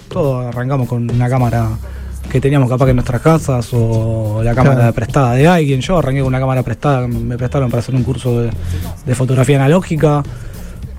todos 0.08 0.44
arrancamos 0.54 0.86
con 0.86 1.10
una 1.10 1.28
cámara 1.30 1.68
que 2.28 2.40
teníamos 2.40 2.68
capaz 2.68 2.84
que 2.86 2.90
en 2.90 2.96
nuestras 2.96 3.20
casas 3.22 3.68
o 3.72 4.40
la 4.44 4.54
cámara 4.54 4.76
Claro. 4.76 4.92
prestada 4.94 5.34
de 5.34 5.48
alguien. 5.48 5.80
Yo 5.80 5.98
arranqué 5.98 6.20
con 6.20 6.28
una 6.28 6.38
cámara 6.40 6.62
prestada, 6.62 7.06
me 7.08 7.36
prestaron 7.36 7.70
para 7.70 7.80
hacer 7.80 7.94
un 7.94 8.02
curso 8.04 8.40
de, 8.40 8.50
de 9.06 9.14
fotografía 9.14 9.56
analógica. 9.56 10.22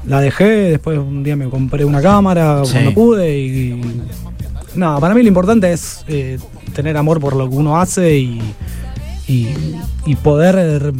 La 0.07 0.19
dejé, 0.19 0.45
después 0.71 0.97
un 0.97 1.23
día 1.23 1.35
me 1.35 1.47
compré 1.49 1.85
una 1.85 2.01
cámara 2.01 2.63
Sí. 2.65 2.71
cuando 2.73 2.93
pude 2.93 3.37
y. 3.37 4.01
No, 4.75 4.99
para 4.99 5.13
mí 5.13 5.21
lo 5.21 5.27
importante 5.27 5.71
es 5.71 6.03
eh, 6.07 6.39
tener 6.73 6.95
amor 6.97 7.19
por 7.19 7.35
lo 7.35 7.49
que 7.49 7.55
uno 7.55 7.79
hace 7.79 8.17
y, 8.17 8.41
y, 9.27 9.49
y 10.05 10.15
poder 10.15 10.93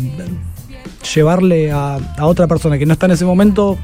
llevarle 1.15 1.71
a, 1.71 1.97
a 2.17 2.25
otra 2.25 2.47
persona 2.47 2.77
que 2.77 2.85
no 2.85 2.93
está 2.93 3.05
en 3.07 3.13
ese 3.13 3.25
momento, 3.25 3.77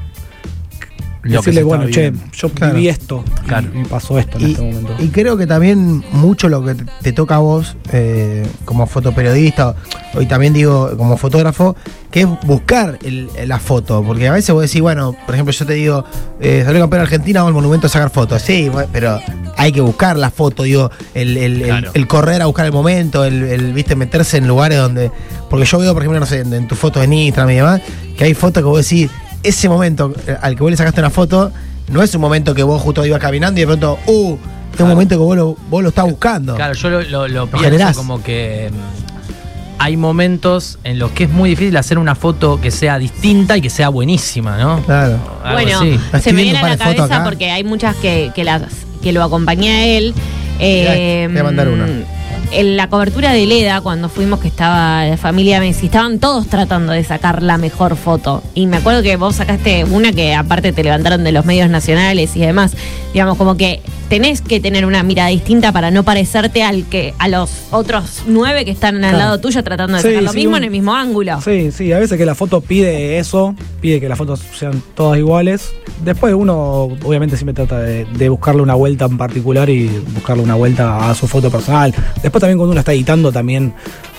decirle, 1.36 1.62
bueno, 1.62 1.86
che, 1.90 2.12
yo 2.32 2.48
Claro. 2.50 2.74
viví 2.74 2.88
esto 2.88 3.24
y- 3.44 3.46
Claro. 3.48 3.68
y, 3.74 3.84
pasó 3.84 4.18
esto 4.18 4.38
en 4.38 4.46
Y, 4.48 4.50
este 4.52 4.62
momento. 4.62 4.94
y 4.98 5.08
creo 5.08 5.36
que 5.36 5.46
también 5.46 6.02
mucho 6.12 6.48
lo 6.48 6.64
que 6.64 6.74
te, 7.02 7.12
toca 7.12 7.36
a 7.36 7.38
vos 7.38 7.76
eh, 7.92 8.46
como 8.64 8.86
fotoperiodista 8.86 9.74
o- 10.14 10.22
y 10.22 10.26
también 10.26 10.52
digo 10.52 10.96
como 10.96 11.16
fotógrafo, 11.16 11.76
que 12.10 12.20
es 12.22 12.26
buscar 12.46 12.98
el- 13.04 13.28
la 13.46 13.58
foto. 13.58 14.02
Porque 14.02 14.28
a 14.28 14.32
veces 14.32 14.54
vos 14.54 14.62
decís, 14.62 14.80
bueno, 14.80 15.14
por 15.26 15.34
ejemplo, 15.34 15.52
yo 15.52 15.66
te 15.66 15.74
digo, 15.74 16.04
eh, 16.40 16.62
salió 16.64 16.80
campeón 16.80 17.02
Argentina, 17.02 17.40
vamos 17.40 17.50
al 17.50 17.54
monumento 17.54 17.86
a 17.86 17.90
sacar 17.90 18.10
fotos. 18.10 18.40
Sí, 18.42 18.70
pero 18.92 19.20
hay 19.56 19.72
que 19.72 19.80
buscar 19.80 20.16
la 20.16 20.30
foto, 20.30 20.62
digo, 20.62 20.90
el, 21.14 21.36
el- 21.36 21.62
el- 21.62 21.68
Claro. 21.68 21.90
el 21.94 22.06
correr 22.06 22.40
a 22.42 22.46
buscar 22.46 22.64
el 22.66 22.72
momento, 22.72 23.24
el, 23.24 23.42
el, 23.44 23.72
viste, 23.72 23.94
meterse 23.96 24.38
en 24.38 24.46
lugares 24.48 24.78
donde. 24.78 25.10
Porque 25.50 25.64
yo 25.66 25.78
veo, 25.78 25.92
por 25.94 26.02
ejemplo, 26.02 26.20
no 26.20 26.26
sé, 26.26 26.40
en, 26.40 26.52
en 26.52 26.68
tus 26.68 26.78
fotos 26.78 27.02
en 27.02 27.12
Instagram 27.12 27.50
y 27.50 27.56
demás, 27.56 27.80
que 28.16 28.24
hay 28.24 28.34
fotos 28.34 28.62
que 28.62 28.68
vos 28.68 28.86
decís, 28.88 29.10
ese 29.48 29.68
momento 29.68 30.12
eh, 30.26 30.36
al 30.40 30.54
que 30.54 30.62
vos 30.62 30.70
le 30.70 30.76
sacaste 30.76 31.00
una 31.00 31.10
foto, 31.10 31.52
no 31.90 32.02
es 32.02 32.14
un 32.14 32.20
momento 32.20 32.54
que 32.54 32.62
vos 32.62 32.80
justo 32.82 33.04
ibas 33.04 33.20
caminando 33.20 33.58
y 33.60 33.62
de 33.62 33.66
pronto, 33.66 33.98
uh, 34.06 34.38
es 34.74 34.80
un 34.80 34.88
momento 34.88 35.16
que 35.16 35.24
vos 35.24 35.36
lo, 35.36 35.56
vos 35.68 35.82
lo 35.82 35.88
estás 35.88 36.04
buscando. 36.04 36.54
Claro, 36.54 36.74
yo 36.74 36.90
lo, 36.90 37.02
lo, 37.02 37.28
lo 37.28 37.46
pienso 37.46 37.64
generás. 37.64 37.96
como 37.96 38.22
que 38.22 38.70
mm, 38.70 39.78
hay 39.78 39.96
momentos 39.96 40.78
en 40.84 40.98
los 40.98 41.10
que 41.12 41.24
es 41.24 41.30
muy 41.30 41.50
difícil 41.50 41.76
hacer 41.76 41.98
una 41.98 42.14
foto 42.14 42.60
que 42.60 42.70
sea 42.70 42.98
distinta 42.98 43.56
y 43.56 43.60
que 43.60 43.70
sea 43.70 43.88
buenísima, 43.88 44.58
¿no? 44.58 44.82
Claro. 44.82 45.18
Bueno, 45.52 45.80
se 46.20 46.32
me 46.32 46.42
viene 46.42 46.58
a 46.58 46.68
la 46.68 46.76
cabeza 46.76 47.24
porque 47.24 47.50
hay 47.50 47.64
muchas 47.64 47.96
que, 47.96 48.30
que, 48.34 48.44
las, 48.44 48.62
que 49.02 49.12
lo 49.12 49.22
acompañé 49.22 49.70
a 49.70 49.86
él. 49.86 50.14
Eh, 50.60 50.82
Mirá, 50.82 50.92
te 50.94 51.28
voy 51.32 51.40
a 51.40 51.44
mandar 51.44 51.68
una. 51.68 52.17
En 52.50 52.78
la 52.78 52.88
cobertura 52.88 53.32
de 53.32 53.44
Leda, 53.44 53.82
cuando 53.82 54.08
fuimos 54.08 54.40
que 54.40 54.48
estaba 54.48 55.04
la 55.04 55.18
familia 55.18 55.60
Messi, 55.60 55.86
estaban 55.86 56.18
todos 56.18 56.46
tratando 56.46 56.92
de 56.92 57.04
sacar 57.04 57.42
la 57.42 57.58
mejor 57.58 57.94
foto. 57.94 58.42
Y 58.54 58.66
me 58.66 58.78
acuerdo 58.78 59.02
que 59.02 59.16
vos 59.16 59.36
sacaste 59.36 59.84
una 59.84 60.12
que 60.12 60.34
aparte 60.34 60.72
te 60.72 60.82
levantaron 60.82 61.24
de 61.24 61.32
los 61.32 61.44
medios 61.44 61.68
nacionales 61.68 62.34
y 62.36 62.40
demás. 62.40 62.74
Digamos, 63.12 63.36
como 63.36 63.56
que 63.58 63.82
tenés 64.08 64.40
que 64.40 64.58
tener 64.60 64.86
una 64.86 65.02
mirada 65.02 65.28
distinta 65.28 65.70
para 65.72 65.90
no 65.90 66.02
parecerte 66.02 66.62
al 66.62 66.84
que 66.86 67.14
a 67.18 67.28
los 67.28 67.50
otros 67.70 68.22
nueve 68.26 68.64
que 68.64 68.70
están 68.70 68.96
al 68.96 69.00
Claro. 69.10 69.18
lado 69.18 69.40
tuyo 69.40 69.62
tratando 69.62 69.96
de 69.96 70.02
Sí, 70.02 70.08
sacar 70.08 70.22
lo 70.22 70.30
sí, 70.32 70.36
mismo 70.38 70.52
un- 70.52 70.56
en 70.58 70.64
el 70.64 70.70
mismo 70.70 70.94
ángulo. 70.94 71.40
Sí, 71.42 71.70
sí, 71.72 71.92
a 71.92 71.98
veces 71.98 72.16
que 72.16 72.24
la 72.26 72.34
foto 72.34 72.60
pide 72.60 73.18
eso, 73.18 73.54
pide 73.80 74.00
que 74.00 74.08
las 74.08 74.16
fotos 74.18 74.40
sean 74.58 74.82
todas 74.94 75.18
iguales. 75.18 75.70
Después 76.04 76.32
uno 76.34 76.84
obviamente 77.04 77.36
siempre 77.36 77.54
trata 77.54 77.80
de, 77.80 78.04
de 78.06 78.28
buscarle 78.28 78.62
una 78.62 78.74
vuelta 78.74 79.04
en 79.04 79.18
particular 79.18 79.68
y 79.68 79.88
buscarle 80.14 80.42
una 80.42 80.54
vuelta 80.54 81.10
a 81.10 81.14
su 81.14 81.26
foto 81.28 81.50
personal. 81.50 81.94
Después 82.22 82.40
también 82.40 82.58
cuando 82.58 82.72
uno 82.72 82.80
está 82.80 82.92
editando 82.92 83.30
también 83.32 83.74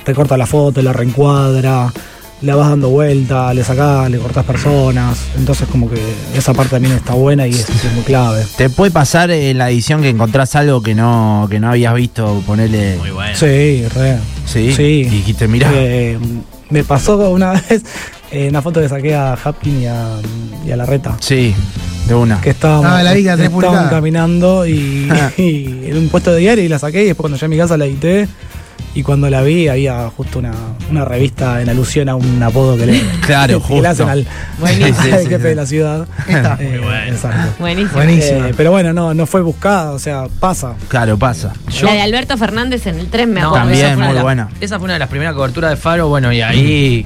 recorta 0.05 0.37
la 0.37 0.45
foto, 0.45 0.81
la 0.81 0.93
reencuadra, 0.93 1.91
la 2.41 2.55
vas 2.55 2.69
dando 2.69 2.89
vuelta, 2.89 3.53
le 3.53 3.63
sacás, 3.63 4.09
le 4.09 4.17
cortás 4.17 4.45
personas. 4.45 5.17
Entonces 5.37 5.67
como 5.69 5.89
que 5.89 5.99
esa 6.35 6.53
parte 6.53 6.71
también 6.71 6.95
está 6.95 7.13
buena 7.13 7.45
y 7.47 7.51
es, 7.51 7.69
es 7.69 7.93
muy 7.93 8.03
clave. 8.03 8.45
¿Te 8.57 8.69
puede 8.69 8.91
pasar 8.91 9.31
en 9.31 9.57
la 9.57 9.69
edición 9.69 10.01
que 10.01 10.09
encontrás 10.09 10.55
algo 10.55 10.81
que 10.81 10.95
no, 10.95 11.47
que 11.49 11.59
no 11.59 11.69
habías 11.69 11.93
visto? 11.95 12.41
Ponerle. 12.45 12.97
Muy 12.97 13.11
bueno. 13.11 13.35
Sí, 13.35 13.83
re. 13.95 14.17
Sí. 14.45 14.73
Sí. 14.73 14.83
Y 14.83 15.09
dijiste, 15.09 15.47
mirá. 15.47 15.69
Eh, 15.73 16.17
me 16.69 16.83
pasó 16.83 17.17
una 17.29 17.51
vez 17.69 17.83
eh, 18.31 18.47
una 18.49 18.61
foto 18.61 18.79
que 18.79 18.87
saqué 18.89 19.15
a 19.15 19.33
Hapkin 19.33 19.81
y 19.81 19.85
a, 19.87 20.17
y 20.65 20.71
a 20.71 20.77
la 20.77 20.85
reta. 20.85 21.17
Sí, 21.19 21.55
de 22.07 22.13
una. 22.13 22.39
que 22.41 22.51
estábamos, 22.51 22.85
Ah, 22.85 23.03
la 23.03 23.13
estaban 23.13 23.89
caminando 23.89 24.67
y, 24.67 25.09
y 25.37 25.85
en 25.85 25.97
un 25.97 26.09
puesto 26.09 26.31
de 26.31 26.39
diario 26.39 26.63
y 26.63 26.67
la 26.67 26.79
saqué 26.79 27.03
y 27.03 27.07
después 27.07 27.23
cuando 27.23 27.37
llegué 27.37 27.45
a 27.45 27.49
mi 27.49 27.57
casa 27.57 27.75
la 27.77 27.85
edité 27.85 28.27
y 28.95 29.03
cuando 29.03 29.29
la 29.29 29.41
vi 29.41 29.67
había 29.67 30.09
justo 30.09 30.39
una, 30.39 30.51
una 30.89 31.05
revista 31.05 31.61
en 31.61 31.69
alusión 31.69 32.09
a 32.09 32.15
un 32.15 32.41
apodo 32.41 32.75
que 32.77 32.85
le, 32.87 33.01
Claro, 33.25 33.61
que 33.61 33.81
le 33.81 33.87
hacen 33.87 34.09
al, 34.09 34.25
Buenísimo. 34.59 34.97
al 35.15 35.27
jefe 35.27 35.37
sí. 35.37 35.43
de 35.43 35.55
la 35.55 35.65
ciudad. 35.65 36.07
Esta. 36.27 36.57
Eh, 36.59 36.69
Muy 36.69 36.77
bueno. 36.79 37.11
Exacto. 37.11 37.53
Buenísimo. 37.59 37.93
Buenísimo. 37.93 38.45
Eh, 38.45 38.53
pero 38.57 38.71
bueno, 38.71 38.91
no, 38.93 39.13
no 39.13 39.25
fue 39.25 39.41
buscada, 39.41 39.91
o 39.91 39.99
sea, 39.99 40.27
pasa. 40.39 40.73
Claro, 40.87 41.17
pasa. 41.17 41.53
Yo- 41.71 41.85
La 41.85 41.93
de 41.93 42.01
Alberto 42.01 42.35
Fernández 42.37 42.87
en 42.87 42.99
el 42.99 43.07
tren, 43.09 43.31
me 43.33 43.41
No, 43.41 43.47
acuerdo. 43.49 43.65
también, 43.67 43.85
esa 43.85 43.93
fue 43.93 43.97
una 43.97 44.07
muy 44.07 44.15
la- 44.15 44.21
buena. 44.23 44.49
Esa 44.59 44.77
fue 44.79 44.85
una 44.85 44.93
de 44.93 44.99
las 44.99 45.09
primeras 45.09 45.33
coberturas 45.35 45.69
de 45.71 45.77
Faro, 45.77 46.07
bueno, 46.09 46.33
y 46.33 46.41
ahí 46.41 47.05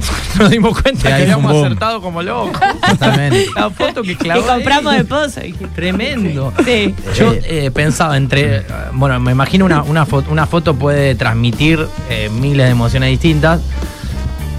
nos 0.38 0.50
dimos 0.50 0.80
cuenta 0.80 1.08
que 1.08 1.14
habíamos 1.14 1.52
boom. 1.52 1.64
acertado 1.64 2.00
como 2.00 2.22
locos. 2.22 2.60
Totalmente. 2.88 3.46
La 3.56 3.70
foto 3.70 4.02
que 4.02 4.16
clavó. 4.16 4.42
Que 4.42 4.48
compramos 4.48 4.92
ahí. 4.92 4.98
de 4.98 5.04
pozo. 5.04 5.40
Tremendo. 5.74 6.52
Sí. 6.64 6.94
Yo 7.16 7.32
eh, 7.32 7.70
pensaba 7.72 8.16
entre. 8.16 8.64
Bueno, 8.92 9.18
me 9.20 9.32
imagino 9.32 9.64
una, 9.64 9.82
una, 9.82 10.06
foto, 10.06 10.30
una 10.30 10.46
foto 10.46 10.74
puede 10.74 11.14
transmitir 11.14 11.86
eh, 12.10 12.28
miles 12.30 12.66
de 12.66 12.72
emociones 12.72 13.10
distintas. 13.10 13.60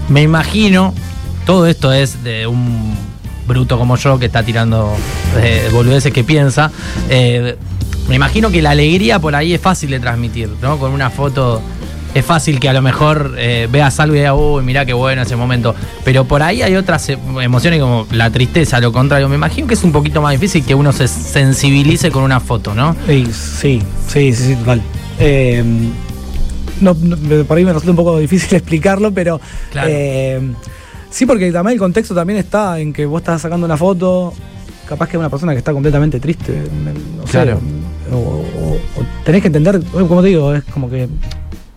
Me 0.08 0.22
imagino. 0.22 0.94
Todo 1.46 1.66
esto 1.66 1.92
es 1.92 2.24
de 2.24 2.46
un 2.46 2.96
bruto 3.46 3.78
como 3.78 3.96
yo 3.96 4.18
que 4.18 4.26
está 4.26 4.42
tirando 4.42 4.96
eh, 5.38 5.68
boludeces 5.72 6.12
que 6.12 6.24
piensa. 6.24 6.70
Eh, 7.08 7.56
me 8.08 8.16
imagino 8.16 8.50
que 8.50 8.60
la 8.60 8.70
alegría 8.70 9.18
por 9.18 9.34
ahí 9.34 9.54
es 9.54 9.60
fácil 9.60 9.90
de 9.90 10.00
transmitir, 10.00 10.50
¿no? 10.60 10.78
Con 10.78 10.92
una 10.92 11.10
foto. 11.10 11.62
Es 12.14 12.24
fácil 12.24 12.60
que 12.60 12.68
a 12.68 12.72
lo 12.72 12.80
mejor 12.80 13.34
eh, 13.36 13.68
veas 13.70 13.98
algo 13.98 14.14
y 14.14 14.18
digas, 14.18 14.34
uy, 14.38 14.62
mirá 14.62 14.86
qué 14.86 14.92
bueno 14.92 15.22
ese 15.22 15.34
momento. 15.34 15.74
Pero 16.04 16.24
por 16.24 16.42
ahí 16.42 16.62
hay 16.62 16.76
otras 16.76 17.08
eh, 17.08 17.18
emociones 17.42 17.80
como 17.80 18.06
la 18.12 18.30
tristeza, 18.30 18.78
lo 18.80 18.92
contrario. 18.92 19.28
Me 19.28 19.34
imagino 19.34 19.66
que 19.66 19.74
es 19.74 19.82
un 19.82 19.90
poquito 19.90 20.22
más 20.22 20.32
difícil 20.32 20.64
que 20.64 20.74
uno 20.76 20.92
se 20.92 21.08
sensibilice 21.08 22.10
con 22.12 22.22
una 22.22 22.38
foto, 22.38 22.72
¿no? 22.72 22.94
Sí, 23.08 23.26
sí, 23.32 23.82
sí, 24.06 24.32
sí, 24.32 24.54
total. 24.54 24.80
Eh, 25.18 25.64
no, 26.80 26.94
no, 27.00 27.44
por 27.44 27.56
ahí 27.58 27.64
me 27.64 27.72
resulta 27.72 27.90
un 27.90 27.96
poco 27.96 28.18
difícil 28.18 28.54
explicarlo, 28.58 29.12
pero 29.12 29.40
Claro. 29.72 29.88
eh, 29.90 30.40
sí, 31.10 31.26
porque 31.26 31.50
también 31.50 31.74
el 31.74 31.78
contexto 31.80 32.14
también 32.14 32.38
está 32.38 32.78
en 32.78 32.92
que 32.92 33.06
vos 33.06 33.22
estás 33.22 33.42
sacando 33.42 33.66
una 33.66 33.76
foto, 33.76 34.32
capaz 34.88 35.06
que 35.08 35.16
es 35.16 35.18
una 35.20 35.30
persona 35.30 35.52
que 35.52 35.58
está 35.58 35.72
completamente 35.72 36.20
triste, 36.20 36.62
no 37.16 37.26
sé, 37.26 37.32
Claro. 37.32 37.60
o, 38.12 38.16
o- 38.16 39.00
o 39.00 39.04
tenés 39.24 39.40
que 39.40 39.48
entender, 39.48 39.80
como 39.92 40.22
te 40.22 40.28
digo, 40.28 40.54
es 40.54 40.62
como 40.64 40.88
que 40.90 41.08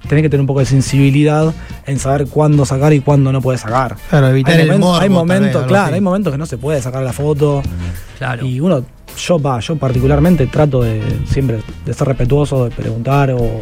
tenés 0.08 0.24
que 0.24 0.30
tener 0.30 0.42
un 0.42 0.48
poco 0.48 0.60
de 0.60 0.66
sensibilidad 0.66 1.54
en 1.86 2.00
saber 2.00 2.28
cuándo 2.28 2.66
sacar 2.66 2.94
y 2.94 3.00
cuándo 3.00 3.32
no 3.32 3.42
puedes 3.42 3.62
sacar. 3.62 3.96
Claro, 4.10 4.28
evitar 4.30 4.54
hay 4.56 4.62
el 4.62 4.68
momentos, 4.68 4.80
morbo 4.90 4.94
hay 4.96 5.00
también, 5.10 5.14
momentos, 5.20 5.66
claro, 5.68 5.86
así. 5.86 5.94
hay 5.96 6.02
momentos 6.02 6.32
que 6.32 6.38
no 6.38 6.46
se 6.46 6.58
puede 6.58 6.82
sacar 6.82 7.04
la 7.04 7.14
foto. 7.14 7.62
Claro. 8.18 8.46
Y 8.46 8.60
uno, 8.60 8.84
yo 9.18 9.40
va, 9.42 9.60
yo 9.60 9.76
particularmente 9.76 10.48
trato 10.48 10.82
de 10.84 11.02
siempre 11.30 11.60
de 11.86 11.94
ser 11.94 12.08
respetuoso, 12.08 12.66
de 12.66 12.72
preguntar 12.72 13.32
o 13.32 13.60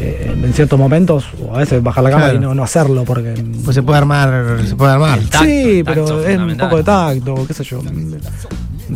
eh, 0.00 0.32
en 0.44 0.52
ciertos 0.52 0.78
momentos, 0.78 1.24
o 1.44 1.54
a 1.54 1.58
veces 1.58 1.82
bajar 1.82 2.04
la 2.04 2.10
cámara 2.10 2.30
Claro. 2.30 2.44
y 2.44 2.46
no, 2.48 2.54
no 2.54 2.62
hacerlo 2.62 3.04
porque. 3.04 3.34
Pues 3.64 3.74
se 3.74 3.82
puede 3.82 3.98
armar, 3.98 4.58
se 4.66 4.76
puede 4.76 4.92
armar. 4.92 5.18
Tacto, 5.20 5.44
sí, 5.44 5.82
pero 5.84 6.24
es 6.24 6.38
un 6.38 6.56
poco 6.56 6.76
de 6.76 6.84
tacto, 6.84 7.46
qué 7.46 7.54
sé 7.54 7.64
yo. 7.64 7.80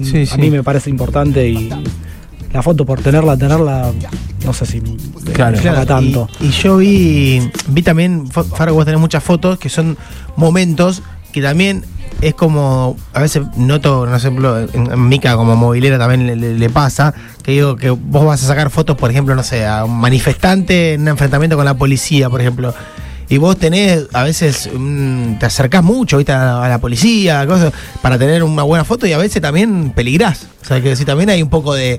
Sí, 0.02 0.22
a 0.22 0.26
sí. 0.26 0.40
mí 0.40 0.50
me 0.50 0.62
parece 0.62 0.90
importante 0.90 1.46
y 1.48 1.70
la 2.52 2.62
foto 2.62 2.84
por 2.84 3.00
tenerla, 3.00 3.36
tenerla, 3.36 3.90
no 4.44 4.52
sé 4.52 4.66
si 4.66 4.80
Claro. 5.32 5.86
tanto. 5.86 6.28
Y, 6.40 6.46
y 6.46 6.50
yo 6.50 6.76
vi, 6.78 7.50
vi 7.68 7.82
también, 7.82 8.26
Fa- 8.28 8.44
Fargo, 8.44 8.76
vos 8.76 8.84
tenés 8.84 9.00
muchas 9.00 9.22
fotos 9.24 9.58
que 9.58 9.68
son 9.68 9.96
momentos 10.36 11.02
que 11.32 11.40
también 11.40 11.82
es 12.20 12.34
como, 12.34 12.96
a 13.14 13.20
veces 13.20 13.42
noto, 13.56 14.00
por 14.04 14.14
ejemplo, 14.14 14.60
en, 14.60 15.08
Mica 15.08 15.34
como 15.34 15.56
movilera 15.56 15.98
también 15.98 16.26
le, 16.26 16.36
le- 16.36 16.58
le 16.58 16.70
pasa, 16.70 17.14
que 17.42 17.52
digo 17.52 17.76
que 17.76 17.88
vos 17.90 18.26
vas 18.26 18.44
a 18.44 18.46
sacar 18.46 18.68
fotos, 18.70 18.96
por 18.96 19.10
ejemplo, 19.10 19.34
no 19.34 19.42
sé, 19.42 19.64
a 19.66 19.84
un 19.86 19.96
manifestante 19.98 20.92
en 20.94 21.02
un 21.02 21.08
enfrentamiento 21.08 21.56
con 21.56 21.64
la 21.64 21.74
policía, 21.74 22.28
por 22.28 22.40
ejemplo. 22.42 22.74
Y 23.28 23.38
vos 23.38 23.56
tenés, 23.56 24.08
a 24.12 24.24
veces 24.24 24.68
mm, 24.76 25.38
te 25.38 25.46
acercás 25.46 25.82
mucho, 25.82 26.18
¿viste? 26.18 26.32
A, 26.32 26.44
la- 26.44 26.64
a 26.66 26.68
la 26.68 26.78
policía, 26.78 27.46
cosas, 27.46 27.72
para 28.02 28.18
tener 28.18 28.42
una 28.44 28.62
buena 28.62 28.84
foto 28.84 29.06
y 29.06 29.12
a 29.14 29.18
veces 29.18 29.40
también 29.40 29.90
peligrás. 29.96 30.46
O 30.62 30.66
sea, 30.66 30.82
que 30.82 30.90
decir, 30.90 31.06
también 31.06 31.30
hay 31.30 31.42
un 31.42 31.48
poco 31.48 31.72
de, 31.72 31.98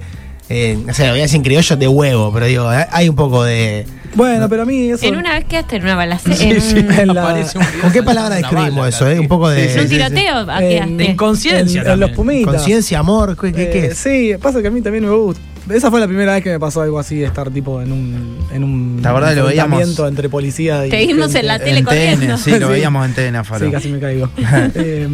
eh, 0.50 0.78
no 0.86 0.94
sé, 0.94 1.10
voy 1.10 1.20
a 1.20 1.24
decir 1.24 1.38
en 1.38 1.44
criollo 1.44 1.76
de 1.78 1.88
huevo, 1.88 2.32
pero 2.34 2.46
digo, 2.46 2.68
hay- 2.70 2.86
hay 2.92 3.10
un 3.10 3.16
poco 3.16 3.44
de... 3.44 3.86
Bueno, 4.16 4.48
pero 4.48 4.62
a 4.62 4.66
mí 4.66 4.90
eso. 4.92 5.06
En 5.08 5.16
una 5.18 5.34
vez 5.34 5.46
quedaste 5.46 5.78
en 5.78 5.84
una 5.84 5.96
balacera. 5.96 6.36
Sí, 6.36 6.62
sí, 6.62 6.78
en 6.78 7.08
la- 7.16 7.34
un 7.34 7.82
¿Con 7.82 7.92
qué 7.92 8.04
palabra 8.04 8.36
describimos 8.36 8.76
bala, 8.76 8.90
eso? 8.90 9.10
eh? 9.10 9.20
Un 9.20 9.28
poco 9.28 9.50
de... 9.50 9.74
En 9.74 9.80
un 9.80 9.88
tiroteo. 9.90 10.46
De 10.46 11.04
inconsciencia. 11.06 11.82
en, 11.82 11.90
en 11.92 12.00
los 12.00 12.12
pumitas. 12.12 12.54
Conciencia, 12.56 13.00
amor, 13.00 13.36
¿qué, 13.40 13.52
qué- 13.52 13.70
qué 13.72 13.80
Eh, 13.80 13.88
es? 13.88 13.98
Sí, 13.98 14.34
pasa 14.40 14.62
que 14.62 14.68
a 14.68 14.72
mí 14.72 14.82
también 14.82 15.06
me 15.06 15.10
gusta. 15.10 15.42
esa 15.74 15.90
fue 15.90 16.00
la 16.00 16.06
primera 16.08 16.34
vez 16.34 16.44
que 16.44 16.52
me 16.52 16.60
pasó 16.60 16.82
algo 16.84 17.00
así, 17.00 17.16
de 17.18 17.26
estar 17.26 17.50
tipo 17.50 17.82
en 17.82 17.92
un, 17.92 18.38
en 18.54 18.64
un 18.64 19.00
La 19.02 19.14
verdad, 19.14 19.36
lo 19.36 19.46
veíamos- 19.48 19.98
entre 20.08 20.30
policía 20.30 20.86
y. 20.86 20.90
Te 20.92 20.98
vimos 21.08 21.28
gente. 21.28 21.40
en 21.40 21.48
la 21.48 21.58
tele 21.60 21.80
En 21.80 21.86
corriendo. 21.86 22.26
TN, 22.36 22.38
sí, 22.38 22.52
lo 22.52 22.58
Sí. 22.68 22.72
veíamos 22.74 23.06
en 23.08 23.14
TN, 23.16 23.44
Faro. 23.46 23.66
Sí, 23.66 23.72
casi 23.72 23.90
me 23.90 24.00
caigo. 24.00 24.30
Eh, 24.76 25.08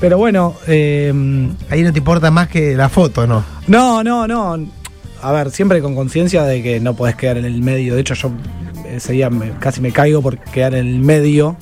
pero 0.00 0.18
bueno, 0.18 0.54
eh, 0.66 1.12
Ahí 1.70 1.82
no 1.82 1.92
te 1.92 1.98
importa 1.98 2.30
más 2.30 2.48
que 2.48 2.74
la 2.76 2.88
foto, 2.88 3.26
¿no? 3.26 3.44
no, 3.66 4.02
no, 4.04 4.26
no. 4.26 4.66
A 5.20 5.32
ver, 5.32 5.50
siempre 5.50 5.80
con 5.82 5.94
conciencia 5.96 6.44
de 6.44 6.62
que 6.62 6.78
no 6.78 6.94
podés 6.94 7.16
quedar 7.16 7.38
en 7.38 7.44
el 7.44 7.60
medio. 7.60 7.94
De 7.96 8.00
hecho, 8.02 8.14
yo 8.14 8.30
ese 8.88 9.12
día 9.14 9.28
me- 9.30 9.50
casi 9.58 9.80
me 9.80 9.90
caigo 9.90 10.22
por 10.22 10.38
quedar 10.38 10.74
en 10.74 10.86
el 10.86 10.98
medio. 11.00 11.56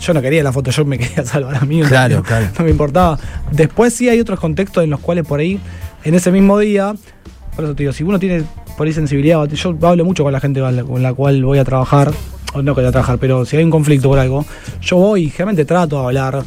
Yo 0.00 0.14
no 0.14 0.22
quería 0.22 0.42
la 0.42 0.50
foto, 0.52 0.70
yo 0.70 0.84
me 0.86 0.98
quería 0.98 1.22
salvar 1.24 1.56
a 1.56 1.60
mí. 1.60 1.82
Claro, 1.82 2.16
no, 2.16 2.22
claro. 2.22 2.46
No 2.58 2.64
me 2.64 2.70
importaba. 2.70 3.18
Después 3.50 3.92
sí 3.92 4.08
hay 4.08 4.18
otros 4.18 4.40
contextos 4.40 4.82
en 4.82 4.88
los 4.90 5.00
cuales 5.00 5.26
por 5.26 5.40
ahí, 5.40 5.60
en 6.04 6.14
ese 6.14 6.32
mismo 6.32 6.58
día, 6.58 6.94
por 7.54 7.64
eso 7.66 7.74
te 7.74 7.82
digo, 7.82 7.92
si 7.92 8.02
uno 8.02 8.18
tiene 8.18 8.44
por 8.78 8.86
ahí 8.86 8.94
sensibilidad, 8.94 9.46
yo 9.50 9.76
hablo 9.82 10.04
mucho 10.06 10.22
con 10.24 10.32
la 10.32 10.40
gente 10.40 10.60
con 10.60 11.02
la, 11.02 11.12
cual 11.12 11.44
voy 11.44 11.58
a 11.58 11.64
trabajar, 11.64 12.10
o 12.54 12.62
no 12.62 12.74
que 12.74 12.80
voy 12.80 12.88
a 12.88 12.92
trabajar, 12.92 13.18
pero 13.18 13.44
si 13.44 13.58
hay 13.58 13.64
un 13.64 13.70
conflicto 13.70 14.08
por 14.08 14.18
algo, 14.18 14.46
yo 14.80 14.96
voy 14.96 15.28
generalmente 15.28 15.66
trato 15.66 16.00
de 16.00 16.06
hablar, 16.06 16.42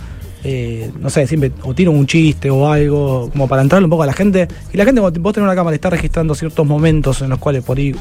eh, 0.47 0.91
no 1.01 1.09
sé, 1.09 1.25
siempre 1.25 1.51
o 1.63 1.73
tiro 1.73 1.89
un 1.91 2.05
chiste 2.05 2.51
o 2.51 2.71
algo, 2.71 3.31
como 3.31 3.47
para 3.47 3.63
entrarle 3.63 3.85
un 3.85 3.89
poco 3.89 4.03
a 4.03 4.05
la 4.05 4.13
gente. 4.13 4.47
Y 4.71 4.77
la 4.77 4.85
gente, 4.85 5.01
vos 5.01 5.11
tenés 5.11 5.37
una 5.37 5.55
cámara, 5.55 5.73
está 5.73 5.89
registrando 5.89 6.35
ciertos 6.35 6.67
momentos 6.67 7.23
en 7.23 7.31
los 7.31 7.39
cuales 7.39 7.63
por 7.63 7.79
ahí 7.79 7.95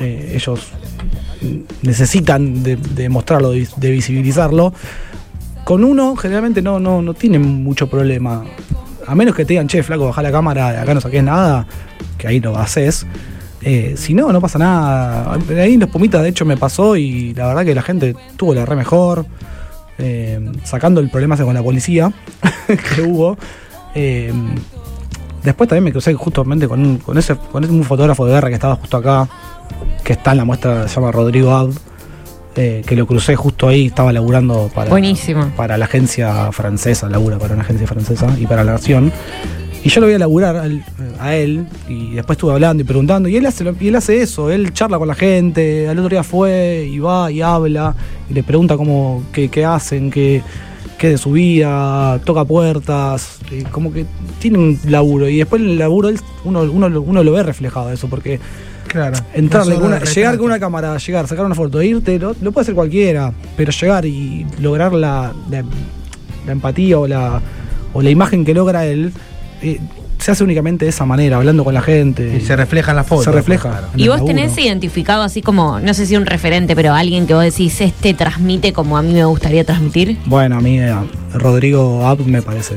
eh, 0.00 0.32
ellos 0.34 0.72
necesitan 1.82 2.64
de, 2.64 3.08
mostrarlo, 3.08 3.52
de, 3.52 3.68
de 3.76 3.90
visibilizarlo. 3.92 4.74
Con 5.62 5.84
uno, 5.84 6.16
generalmente 6.16 6.62
no, 6.62 6.80
no, 6.80 7.00
no 7.00 7.14
tienen 7.14 7.42
mucho 7.42 7.88
problema. 7.88 8.44
A 9.06 9.14
menos 9.14 9.36
que 9.36 9.44
te 9.44 9.52
digan, 9.52 9.68
che, 9.68 9.84
flaco, 9.84 10.06
baja 10.06 10.20
la 10.20 10.32
cámara, 10.32 10.82
acá 10.82 10.94
no 10.94 11.00
saques 11.00 11.22
nada, 11.22 11.64
que 12.18 12.26
ahí 12.26 12.40
lo 12.40 12.58
haces. 12.58 13.06
Eh, 13.62 13.94
si 13.96 14.14
no, 14.14 14.32
no 14.32 14.40
pasa 14.40 14.58
nada. 14.58 15.38
Ahí 15.48 15.74
en 15.74 15.80
los 15.80 15.90
Pumitas, 15.90 16.24
de 16.24 16.30
hecho, 16.30 16.44
me 16.44 16.56
pasó 16.56 16.96
y 16.96 17.34
la 17.34 17.46
verdad 17.46 17.64
que 17.64 17.74
la 17.76 17.82
gente 17.82 18.16
tuvo 18.36 18.52
la 18.52 18.66
re 18.66 18.74
mejor. 18.74 19.26
Eh, 19.98 20.40
sacando 20.64 21.00
el 21.00 21.10
problema 21.10 21.36
con 21.36 21.54
la 21.54 21.62
policía 21.62 22.12
que 22.94 23.02
hubo. 23.02 23.36
Eh, 23.94 24.32
después 25.42 25.68
también 25.68 25.84
me 25.84 25.92
crucé 25.92 26.14
justamente 26.14 26.66
con 26.66 26.80
un, 26.80 26.98
con 26.98 27.16
ese, 27.18 27.36
con 27.36 27.64
un 27.64 27.84
fotógrafo 27.84 28.26
de 28.26 28.32
guerra 28.32 28.48
que 28.48 28.54
estaba 28.54 28.76
justo 28.76 28.96
acá, 28.96 29.28
que 30.02 30.14
está 30.14 30.32
en 30.32 30.38
la 30.38 30.44
muestra, 30.44 30.88
se 30.88 30.96
llama 30.96 31.12
Rodrigo 31.12 31.52
Ab, 31.52 31.72
eh, 32.56 32.82
que 32.86 32.96
lo 32.96 33.06
crucé 33.06 33.36
justo 33.36 33.68
ahí, 33.68 33.86
estaba 33.86 34.12
laburando 34.12 34.70
para, 34.74 34.90
Buenísimo. 34.90 35.50
para 35.56 35.76
la 35.76 35.84
agencia 35.86 36.50
francesa, 36.52 37.08
labura 37.08 37.38
para 37.38 37.54
una 37.54 37.62
agencia 37.62 37.86
francesa 37.86 38.34
y 38.38 38.46
para 38.46 38.64
la 38.64 38.72
Nación. 38.72 39.12
Y 39.84 39.90
yo 39.90 40.00
lo 40.00 40.06
voy 40.06 40.14
a 40.14 40.18
laburar 40.18 40.56
al- 40.56 40.82
a 41.20 41.34
él, 41.36 41.66
y 41.88 42.12
después 42.14 42.36
estuve 42.36 42.52
hablando 42.52 42.82
y 42.82 42.86
preguntando, 42.86 43.28
y 43.28 43.36
él 43.36 43.44
hace, 43.44 43.64
y 43.80 43.88
él 43.88 43.96
hace 43.96 44.22
eso, 44.22 44.50
él 44.50 44.72
charla 44.72 44.98
con 44.98 45.06
la 45.08 45.14
gente, 45.14 45.86
al 45.88 45.98
otro 45.98 46.08
día 46.08 46.22
fue 46.22 46.88
y 46.90 46.98
va 47.00 47.30
y 47.30 47.42
habla, 47.42 47.94
y 48.30 48.32
le 48.32 48.42
pregunta 48.42 48.78
cómo, 48.78 49.22
qué, 49.30 49.50
qué 49.50 49.66
hacen, 49.66 50.10
qué, 50.10 50.40
qué 50.96 51.10
de 51.10 51.18
su 51.18 51.32
vida, 51.32 52.18
toca 52.24 52.46
puertas, 52.46 53.40
como 53.70 53.92
que 53.92 54.06
tiene 54.38 54.56
un 54.56 54.78
laburo, 54.88 55.28
y 55.28 55.36
después 55.36 55.60
el 55.60 55.78
laburo 55.78 56.08
él- 56.08 56.18
uno, 56.44 56.62
uno, 56.62 56.88
lo- 56.88 57.02
uno 57.02 57.22
lo 57.22 57.32
ve 57.32 57.42
reflejado 57.42 57.92
eso, 57.92 58.08
porque 58.08 58.40
Claro. 58.88 59.18
entrarle 59.34 59.76
una- 59.76 60.02
llegar 60.02 60.38
con 60.38 60.46
una 60.46 60.58
cámara, 60.58 60.96
llegar, 60.96 61.28
sacar 61.28 61.44
una 61.44 61.54
foto, 61.54 61.82
irte, 61.82 62.18
lo, 62.18 62.34
lo 62.40 62.52
puede 62.52 62.62
hacer 62.62 62.74
cualquiera, 62.74 63.34
pero 63.54 63.70
llegar 63.70 64.06
y 64.06 64.46
lograr 64.60 64.94
la, 64.94 65.34
la, 65.50 65.62
la 66.46 66.52
empatía 66.52 66.98
o 66.98 67.06
la, 67.06 67.42
o 67.92 68.00
la 68.00 68.08
imagen 68.08 68.46
que 68.46 68.54
logra 68.54 68.86
él, 68.86 69.12
eh, 69.64 69.80
se 70.18 70.30
hace 70.30 70.42
únicamente 70.42 70.86
de 70.86 70.88
esa 70.88 71.04
manera, 71.04 71.36
hablando 71.36 71.64
con 71.64 71.74
la 71.74 71.82
gente. 71.82 72.36
Y 72.36 72.40
se 72.40 72.56
refleja 72.56 72.92
en 72.92 72.96
la 72.96 73.04
foto. 73.04 73.24
Se 73.24 73.32
refleja. 73.32 73.70
Claro. 73.70 73.88
en 73.92 74.00
¿Y 74.00 74.08
vos 74.08 74.16
laburo. 74.18 74.34
tenés 74.34 74.56
identificado 74.56 75.22
así 75.22 75.42
como, 75.42 75.80
no 75.80 75.92
sé 75.92 76.06
si 76.06 76.16
un 76.16 76.24
referente, 76.26 76.74
pero 76.74 76.94
alguien 76.94 77.26
que 77.26 77.34
vos 77.34 77.44
decís, 77.44 77.80
este 77.80 78.14
transmite 78.14 78.72
como 78.72 78.96
a 78.96 79.02
mí 79.02 79.12
me 79.12 79.24
gustaría 79.24 79.64
transmitir? 79.64 80.16
Bueno, 80.26 80.56
a 80.56 80.60
mí 80.60 80.80
eh, 80.80 80.94
Rodrigo 81.34 82.06
App 82.06 82.20
me 82.20 82.40
parece 82.40 82.76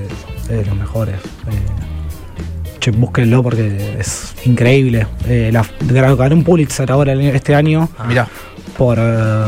de 0.50 0.65
los 0.65 0.75
mejores. 0.75 1.15
Eh, 1.15 2.79
che, 2.79 2.91
búsquenlo 2.91 3.44
porque 3.44 3.96
es 4.00 4.34
increíble. 4.46 5.08
Eh, 5.28 5.50
la, 5.52 5.65
ganó 6.15 6.36
un 6.36 6.43
Pulitzer 6.43 6.91
ahora 6.91 7.13
este 7.13 7.56
año. 7.56 7.88
Mirá. 8.08 8.28
Por 8.77 8.97
eh, 8.99 9.43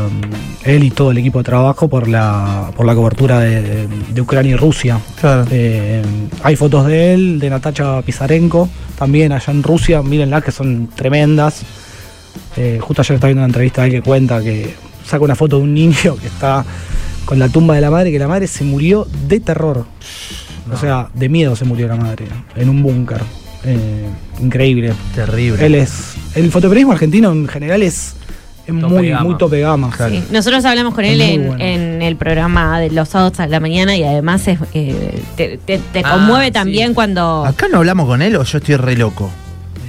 él 0.64 0.84
y 0.84 0.90
todo 0.90 1.12
el 1.12 1.18
equipo 1.18 1.38
de 1.38 1.44
trabajo 1.44 1.88
por 1.88 2.08
la, 2.08 2.70
por 2.76 2.84
la 2.84 2.94
cobertura 2.94 3.40
de, 3.40 3.86
de 3.86 4.20
Ucrania 4.20 4.52
y 4.52 4.56
Rusia. 4.56 4.98
Claro. 5.20 5.46
Eh, 5.50 6.02
hay 6.42 6.56
fotos 6.56 6.86
de 6.86 7.14
él, 7.14 7.38
de 7.38 7.48
Natacha 7.48 8.02
Pizarenko, 8.02 8.68
también 8.98 9.32
allá 9.32 9.52
en 9.52 9.62
Rusia, 9.62 10.02
mírenlas 10.02 10.42
que 10.42 10.52
son 10.52 10.88
tremendas. 10.88 11.62
Eh, 12.56 12.78
justo 12.80 13.02
ayer 13.02 13.14
estaba 13.14 13.28
viendo 13.28 13.40
una 13.40 13.48
entrevista 13.48 13.82
de 13.82 13.88
él 13.88 13.94
que 13.94 14.02
cuenta 14.02 14.42
que 14.42 14.74
saca 15.06 15.24
una 15.24 15.36
foto 15.36 15.58
de 15.58 15.62
un 15.62 15.74
niño 15.74 16.16
que 16.20 16.26
está 16.26 16.64
con 17.24 17.38
la 17.38 17.48
tumba 17.48 17.74
de 17.74 17.80
la 17.80 17.90
madre, 17.90 18.10
que 18.10 18.18
la 18.18 18.28
madre 18.28 18.48
se 18.48 18.64
murió 18.64 19.06
de 19.28 19.40
terror. 19.40 19.86
O 20.72 20.76
sea, 20.76 21.08
de 21.14 21.28
miedo 21.28 21.56
se 21.56 21.64
murió 21.64 21.88
la 21.88 21.96
madre, 21.96 22.26
en 22.56 22.68
un 22.68 22.82
búnker. 22.82 23.20
Eh, 23.64 24.06
increíble. 24.40 24.92
Terrible. 25.14 25.64
Él 25.64 25.74
es. 25.74 26.14
El 26.34 26.50
fotoperiodismo 26.50 26.92
argentino 26.92 27.32
en 27.32 27.48
general 27.48 27.82
es, 27.82 28.14
muy, 28.72 29.08
gama. 29.10 29.24
muy 29.24 29.36
tope 29.38 29.60
gama. 29.60 29.90
Sí. 30.08 30.22
Nosotros 30.30 30.64
hablamos 30.64 30.94
con 30.94 31.04
Es 31.04 31.12
él 31.12 31.20
en, 31.22 31.46
bueno. 31.48 31.64
en 31.64 32.02
el 32.02 32.16
programa 32.16 32.80
de 32.80 32.90
los 32.90 33.08
sábados 33.08 33.40
a 33.40 33.46
la 33.46 33.60
mañana 33.60 33.96
y 33.96 34.02
además 34.04 34.46
es, 34.48 34.58
eh, 34.74 35.22
te, 35.36 35.58
te- 35.58 35.78
te 35.78 36.02
Ah, 36.04 36.12
conmueve 36.12 36.46
sí. 36.46 36.52
también 36.52 36.94
cuando... 36.94 37.44
Acá 37.46 37.66
no 37.70 37.78
hablamos 37.78 38.06
con 38.06 38.22
él 38.22 38.36
o 38.36 38.42
yo 38.44 38.58
estoy 38.58 38.76
re 38.76 38.96
loco. 38.96 39.30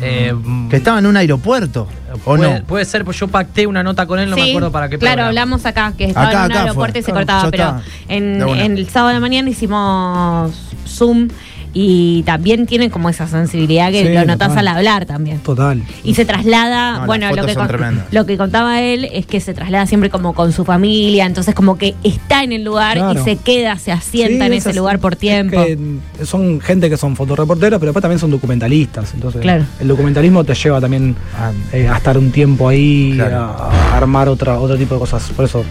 Eh, 0.03 0.33
Que 0.69 0.77
estaba 0.77 0.97
en 0.97 1.05
un 1.05 1.15
aeropuerto. 1.15 1.87
¿O 2.13 2.17
puede, 2.35 2.59
no? 2.61 2.65
puede 2.65 2.85
ser, 2.85 3.05
pues 3.05 3.17
yo 3.19 3.27
pacté 3.27 3.67
una 3.67 3.83
nota 3.83 4.05
con 4.07 4.19
él, 4.19 4.29
no 4.31 4.35
me 4.35 4.49
acuerdo 4.49 4.71
para 4.71 4.89
qué 4.89 4.97
Claro, 4.97 5.13
programa. 5.17 5.27
hablamos 5.29 5.65
acá, 5.65 5.93
que 5.95 6.05
estaba 6.05 6.27
Acá, 6.29 6.45
en 6.45 6.51
un 6.51 6.57
aeropuerto 6.57 6.93
fue. 6.93 6.99
y 6.99 7.03
se 7.03 7.11
Ah, 7.11 7.13
cortaba, 7.13 7.51
pero 7.51 7.81
en 8.09 8.77
el 8.77 8.89
sábado 8.89 9.09
de 9.09 9.13
la 9.13 9.19
mañana 9.19 9.49
hicimos 9.49 10.51
Zoom 10.87 11.27
y 11.73 12.23
también 12.23 12.65
tienen 12.65 12.89
como 12.89 13.09
esa 13.09 13.27
sensibilidad 13.27 13.91
que 13.91 14.05
Sí, 14.07 14.13
lo 14.13 14.25
notas 14.25 14.57
al 14.57 14.67
hablar 14.67 15.05
también. 15.05 15.39
Total. 15.39 15.81
Y 16.03 16.15
se 16.15 16.25
traslada, 16.25 16.99
No, 16.99 17.05
bueno, 17.05 17.33
lo 17.33 17.45
que, 17.45 17.55
con- 17.55 18.01
lo 18.11 18.25
que 18.25 18.37
contaba 18.37 18.81
él 18.81 19.07
es 19.13 19.25
que 19.25 19.39
se 19.39 19.53
traslada 19.53 19.85
siempre 19.85 20.09
como 20.09 20.33
con 20.33 20.51
su 20.51 20.65
familia, 20.65 21.25
entonces 21.25 21.55
como 21.55 21.77
que 21.77 21.95
está 22.03 22.43
en 22.43 22.51
el 22.51 22.63
lugar 22.65 22.97
Claro. 22.97 23.19
y 23.19 23.23
se 23.23 23.37
queda, 23.37 23.77
se 23.77 23.91
asienta 23.93 24.45
Sí, 24.45 24.47
en 24.47 24.53
es 24.53 24.59
ese 24.59 24.69
así. 24.71 24.77
lugar 24.79 24.99
por 24.99 25.13
Es 25.13 25.19
tiempo. 25.19 25.63
que 25.63 26.25
son 26.25 26.59
gente 26.59 26.89
que 26.89 26.97
son 26.97 27.15
fotoreporteros, 27.15 27.79
pero 27.79 27.91
después 27.91 28.01
también 28.01 28.19
son 28.19 28.31
documentalistas. 28.31 29.13
Entonces, 29.13 29.41
Claro. 29.41 29.63
el 29.79 29.87
documentalismo 29.87 30.43
te 30.43 30.53
lleva 30.53 30.81
también 30.81 31.15
Ah, 31.37 31.51
eh, 31.71 31.87
a 31.87 31.97
estar 31.97 32.17
un 32.17 32.31
tiempo 32.31 32.67
ahí, 32.67 33.13
Claro. 33.15 33.37
a, 33.37 33.71
a 33.93 33.97
armar 33.97 34.27
otra, 34.27 34.59
otro 34.59 34.75
tipo 34.77 34.95
de 34.95 34.99
cosas. 34.99 35.23
Por 35.35 35.45
eso 35.45 35.63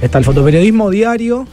está 0.00 0.18
el 0.18 0.24
fotoperiodismo 0.24 0.88
diario, 0.90 1.46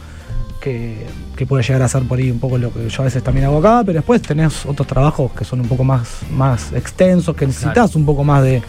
que, 0.61 1.05
que 1.35 1.45
puede 1.45 1.63
llegar 1.63 1.81
a 1.81 1.87
ser 1.87 2.03
por 2.03 2.17
ahí 2.19 2.31
un 2.31 2.39
poco 2.39 2.57
lo 2.57 2.71
que 2.73 2.87
yo 2.89 3.01
a 3.01 3.05
veces 3.05 3.21
también 3.23 3.45
hago 3.45 3.57
acá, 3.59 3.81
pero 3.85 3.97
después 3.97 4.21
tenés 4.21 4.65
otros 4.65 4.87
trabajos 4.87 5.31
que 5.33 5.43
son 5.45 5.59
un 5.61 5.67
poco 5.67 5.83
más, 5.83 6.07
más 6.31 6.71
extensos, 6.73 7.35
que 7.35 7.45
necesitas 7.45 7.73
Claro. 7.73 7.91
un 7.95 8.05
poco 8.05 8.23
más 8.23 8.41
de, 8.43 8.61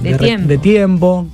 De 0.00 0.14
tiempo. 0.16 0.48
de 0.48 0.58
tiempo. 0.58 1.26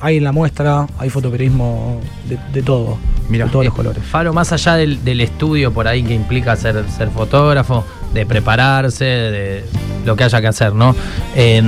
Hay 0.00 0.16
en 0.16 0.24
la 0.24 0.32
muestra, 0.32 0.86
hay 0.98 1.10
fotoperiodismo 1.10 2.00
de, 2.28 2.36
de 2.52 2.62
todo, 2.62 2.96
Mirá. 3.28 3.44
de 3.44 3.50
todos 3.52 3.64
los 3.64 3.72
Eh, 3.72 3.76
colores. 3.76 4.02
Faro, 4.04 4.32
más 4.32 4.50
allá 4.52 4.74
del, 4.74 5.04
del 5.04 5.20
estudio 5.20 5.72
por 5.72 5.86
ahí 5.86 6.02
que 6.02 6.12
implica 6.14 6.56
ser, 6.56 6.84
ser 6.90 7.08
fotógrafo, 7.10 7.84
de 8.12 8.26
prepararse, 8.26 9.04
de 9.04 9.64
lo 10.04 10.16
que 10.16 10.24
haya 10.24 10.40
que 10.40 10.48
hacer, 10.48 10.74
¿no? 10.74 10.96
Eh, 11.36 11.62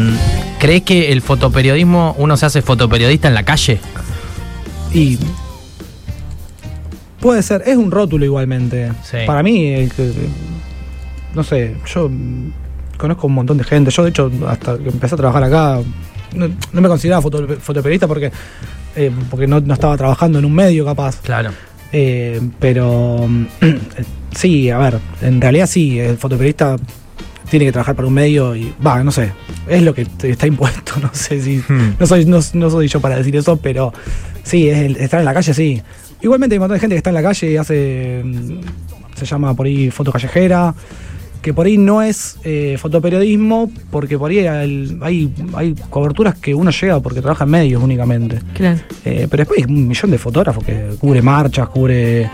¿Crees 0.59 0.83
que 0.83 1.13
el 1.13 1.23
fotoperiodismo, 1.23 2.17
uno 2.19 2.37
se 2.37 2.47
hace 2.47 2.61
fotoperiodista 2.61 3.29
en 3.29 3.35
la 3.35 3.45
calle? 3.45 3.79
Y 4.93 5.17
puede 7.25 7.43
ser, 7.43 7.63
es 7.67 7.77
un 7.77 7.91
rótulo 7.91 8.25
igualmente. 8.25 8.93
Sí. 9.03 9.17
Para 9.27 9.43
mí, 9.43 9.67
el 9.69 9.91
que- 9.91 10.13
no 11.35 11.43
sé, 11.43 11.75
yo 11.93 12.11
conozco 12.99 13.27
un 13.27 13.33
montón 13.35 13.57
de 13.59 13.65
gente. 13.65 13.91
Yo, 13.91 14.03
de 14.05 14.11
hecho, 14.11 14.31
hasta 14.47 14.79
que 14.79 14.91
empecé 14.91 15.15
a 15.15 15.19
trabajar 15.19 15.43
acá, 15.43 15.81
no, 16.35 16.49
no 16.73 16.81
me 16.81 16.89
consideraba 16.89 17.23
foto- 17.23 17.47
fotoperiodista 17.59 18.07
porque, 18.07 18.31
eh, 18.95 19.11
porque 19.31 19.47
no, 19.47 19.59
no 19.61 19.73
estaba 19.75 19.97
trabajando 19.97 20.39
en 20.39 20.45
un 20.45 20.55
medio 20.55 20.85
capaz. 20.85 21.21
Claro. 21.23 21.51
Eh, 21.93 22.41
pero 22.61 23.27
mm, 23.27 23.47
sí, 24.37 24.69
a 24.71 24.79
ver, 24.79 24.99
en 25.23 25.41
realidad 25.41 25.67
sí, 25.67 25.99
el 25.99 26.19
fotoperiodista 26.19 26.77
tiene 27.51 27.65
que 27.67 27.73
trabajar 27.73 27.95
para 27.95 28.07
un 28.09 28.15
medio 28.15 28.55
y 28.57 28.73
va, 28.85 29.03
no 29.03 29.13
sé, 29.13 29.33
es 29.69 29.83
lo 29.83 29.95
que 29.95 30.07
está 30.23 30.47
impuesto, 30.47 30.95
no 31.03 31.11
sé 31.15 31.41
si 31.41 31.57
Hmm. 31.69 31.95
no 31.99 32.07
soy 32.07 32.25
no, 32.27 32.41
no 32.55 32.71
soy 32.71 32.89
yo 32.89 33.01
para 33.01 33.17
decir 33.17 33.35
eso, 33.37 33.57
pero 33.57 33.93
sí, 34.43 34.69
es 34.69 34.79
el- 34.79 34.97
estar 34.97 35.21
en 35.21 35.25
la 35.27 35.35
calle 35.35 35.55
sí. 35.55 35.83
Igualmente 36.25 36.55
hay 36.55 36.59
un 36.59 36.63
montón 36.63 36.77
de 36.77 36.81
gente 36.81 36.95
que 36.95 36.99
está 36.99 37.11
en 37.11 37.15
la 37.15 37.23
calle 37.23 37.51
y 37.53 37.57
hace 37.57 38.23
mm, 38.25 38.59
se 39.15 39.25
llama 39.27 39.55
por 39.55 39.67
ahí 39.67 39.91
foto 39.91 40.11
callejera, 40.11 40.75
que 41.41 41.53
por 41.55 41.67
ahí 41.67 41.77
no 41.79 42.01
es 42.03 42.39
eh, 42.43 42.77
fotoperiodismo 42.81 43.71
porque 43.91 44.19
por 44.19 44.31
ahí 44.31 44.39
el- 44.39 44.99
hay 45.03 45.31
hay 45.55 45.75
coberturas 45.91 46.35
que 46.37 46.55
uno 46.55 46.71
llega 46.71 46.99
porque 47.01 47.21
trabaja 47.21 47.45
en 47.45 47.51
medios 47.51 47.83
únicamente. 47.83 48.39
Claro. 48.55 48.81
Eh, 49.05 49.29
pero 49.31 49.43
después 49.43 49.59
hay 49.59 49.65
un 49.73 49.87
millón 49.87 50.11
de 50.11 50.19
fotógrafos 50.19 50.65
que 50.65 50.97
cubre 50.99 51.21
marchas, 51.23 51.69
cubre 51.69 52.29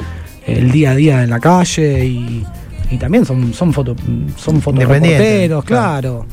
el 0.46 0.70
día 0.70 0.92
a 0.92 0.94
día 0.94 1.22
en 1.24 1.30
la 1.30 1.40
calle 1.40 2.04
y, 2.06 2.44
y 2.92 2.96
también 2.96 3.24
son, 3.26 3.52
son, 3.52 3.72
foto, 3.72 3.94
son 4.36 4.60
fotoreporteros, 4.62 5.64
claro. 5.64 6.26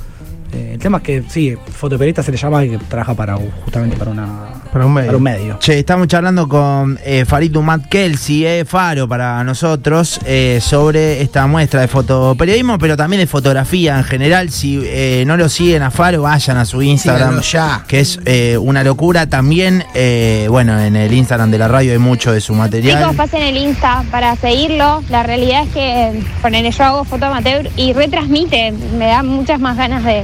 Eh, 0.53 0.71
el 0.73 0.79
tema 0.79 0.97
es 0.99 1.03
que 1.03 1.23
sí, 1.27 1.55
fotoperiodista 1.71 2.23
se 2.23 2.31
le 2.31 2.37
llama 2.37 2.63
y 2.63 2.69
que 2.71 2.77
trabaja 2.77 3.13
para 3.13 3.35
justamente 3.65 3.97
para 3.97 4.11
una 4.11 4.27
Para 4.71 4.85
un 4.85 4.93
medio. 4.93 5.07
para 5.07 5.17
un 5.17 5.23
medio. 5.23 5.57
Che, 5.59 5.79
estamos 5.79 6.07
charlando 6.07 6.47
con 6.47 6.97
eh, 7.03 7.25
Farid 7.25 7.51
Dumat 7.51 7.87
Kelsey, 7.89 8.45
eh, 8.45 8.65
Faro 8.65 9.07
para 9.07 9.43
nosotros, 9.43 10.19
eh, 10.25 10.59
sobre 10.61 11.21
esta 11.21 11.47
muestra 11.47 11.81
de 11.81 11.87
fotoperiodismo, 11.87 12.77
pero 12.77 12.95
también 12.95 13.19
de 13.21 13.27
fotografía 13.27 13.97
en 13.97 14.03
general. 14.03 14.49
Si 14.49 14.79
eh, 14.85 15.23
no 15.27 15.35
lo 15.35 15.49
siguen 15.49 15.83
a 15.83 15.91
Faro, 15.91 16.21
vayan 16.21 16.57
a 16.57 16.65
su 16.65 16.81
Instagram, 16.81 17.41
ya. 17.41 17.83
que 17.87 17.99
es 17.99 18.19
eh, 18.25 18.57
una 18.57 18.83
locura. 18.83 19.27
También, 19.27 19.83
eh, 19.95 20.47
bueno, 20.49 20.79
en 20.79 20.95
el 20.95 21.13
Instagram 21.13 21.51
de 21.51 21.57
la 21.57 21.67
radio 21.67 21.91
hay 21.91 21.97
mucho 21.99 22.31
de 22.31 22.39
su 22.41 22.53
material. 22.53 22.99
Chicos, 23.01 23.15
pasen 23.15 23.41
el 23.43 23.57
Insta 23.57 24.03
para 24.11 24.35
seguirlo. 24.37 25.03
La 25.09 25.23
realidad 25.23 25.63
es 25.63 25.69
que 25.73 26.23
ponele, 26.41 26.71
yo 26.71 26.83
hago 26.85 27.03
foto 27.03 27.25
amateur 27.25 27.69
y 27.75 27.93
retransmite. 27.93 28.71
Me 28.97 29.07
da 29.07 29.23
muchas 29.23 29.59
más 29.59 29.75
ganas 29.77 30.03
de, 30.03 30.23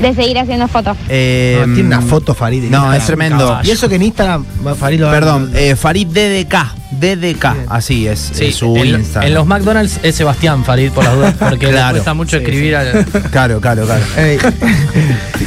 de 0.00 0.14
seguir 0.14 0.38
haciendo 0.38 0.68
fotos. 0.68 0.96
Eh, 1.08 1.56
No, 1.66 1.74
tiene 1.74 1.88
una 1.88 2.00
foto 2.00 2.34
Farid. 2.34 2.64
en 2.64 2.70
No, 2.70 2.78
Instagram. 2.78 3.00
es 3.00 3.06
tremendo. 3.06 3.60
Y 3.64 3.70
eso 3.70 3.88
que 3.88 3.96
en 3.96 4.02
Instagram, 4.02 4.44
Farid 4.78 5.00
lo 5.00 5.10
Perdón, 5.10 5.50
eh, 5.54 5.74
Farid 5.76 6.06
DDK, 6.06 6.74
DDK, 6.92 7.52
Bien. 7.54 7.66
así 7.68 8.06
es, 8.06 8.30
Sí, 8.32 8.46
es 8.46 8.56
su 8.56 8.76
en, 8.76 8.86
Instagram. 9.00 9.26
en 9.28 9.34
los 9.34 9.46
McDonald's 9.46 10.00
es 10.02 10.14
Sebastián 10.14 10.64
Farid, 10.64 10.90
por 10.92 11.04
las 11.04 11.14
dudas, 11.14 11.34
porque 11.38 11.66
le 11.66 11.72
Claro. 11.72 11.92
cuesta 11.96 12.14
mucho 12.14 12.36
Sí, 12.38 12.42
escribir 12.44 12.76
al. 12.76 13.04
Claro, 13.30 13.60
claro, 13.60 13.84
claro. 13.86 14.04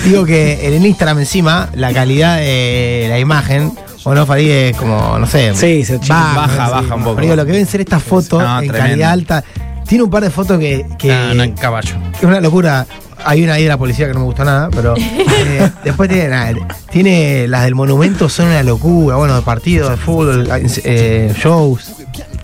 Digo 0.05 0.25
que 0.25 0.65
en 0.67 0.73
el 0.73 0.85
Instagram 0.85 1.19
encima, 1.19 1.69
la 1.75 1.93
calidad 1.93 2.37
de 2.37 3.07
la 3.09 3.19
imagen, 3.19 3.71
o 4.03 4.13
no, 4.15 4.25
Farid 4.25 4.49
es 4.49 4.77
como, 4.77 5.17
no 5.19 5.25
sé. 5.27 5.53
Sí, 5.55 5.83
se 5.85 5.97
baja, 5.97 6.33
baja, 6.35 6.65
sí. 6.65 6.71
baja 6.71 6.95
un 6.95 7.03
poco. 7.03 7.15
Pero 7.15 7.21
digo, 7.21 7.35
lo 7.35 7.45
que 7.45 7.51
deben 7.51 7.67
ser 7.67 7.81
estas 7.81 8.01
fotos 8.03 8.41
No, 8.41 8.59
en 8.61 8.67
tremendo. 8.67 8.89
calidad 8.89 9.11
alta. 9.11 9.43
Tiene 9.87 10.03
un 10.05 10.09
par 10.09 10.23
de 10.23 10.29
fotos 10.29 10.57
que, 10.59 10.85
que, 10.97 11.09
No, 11.09 11.33
no, 11.35 11.43
en 11.43 11.51
caballo. 11.53 11.95
que 12.11 12.17
es 12.17 12.23
una 12.23 12.39
locura. 12.41 12.85
Hay 13.25 13.43
una 13.43 13.53
ahí 13.53 13.63
de 13.63 13.69
la 13.69 13.77
policía 13.77 14.07
que 14.07 14.13
no 14.13 14.19
me 14.19 14.25
gustó 14.25 14.43
nada, 14.45 14.69
pero 14.71 14.95
eh, 14.97 15.69
después 15.84 16.10
tiene, 16.10 16.29
nada, 16.29 16.53
tiene 16.91 17.47
las 17.47 17.63
del 17.63 17.75
monumento, 17.75 18.29
son 18.29 18.47
una 18.47 18.63
locura. 18.63 19.15
Bueno, 19.17 19.36
de 19.36 19.41
partidos, 19.41 19.89
de 19.91 19.97
fútbol, 19.97 20.47
eh, 20.84 21.34
shows. 21.38 21.91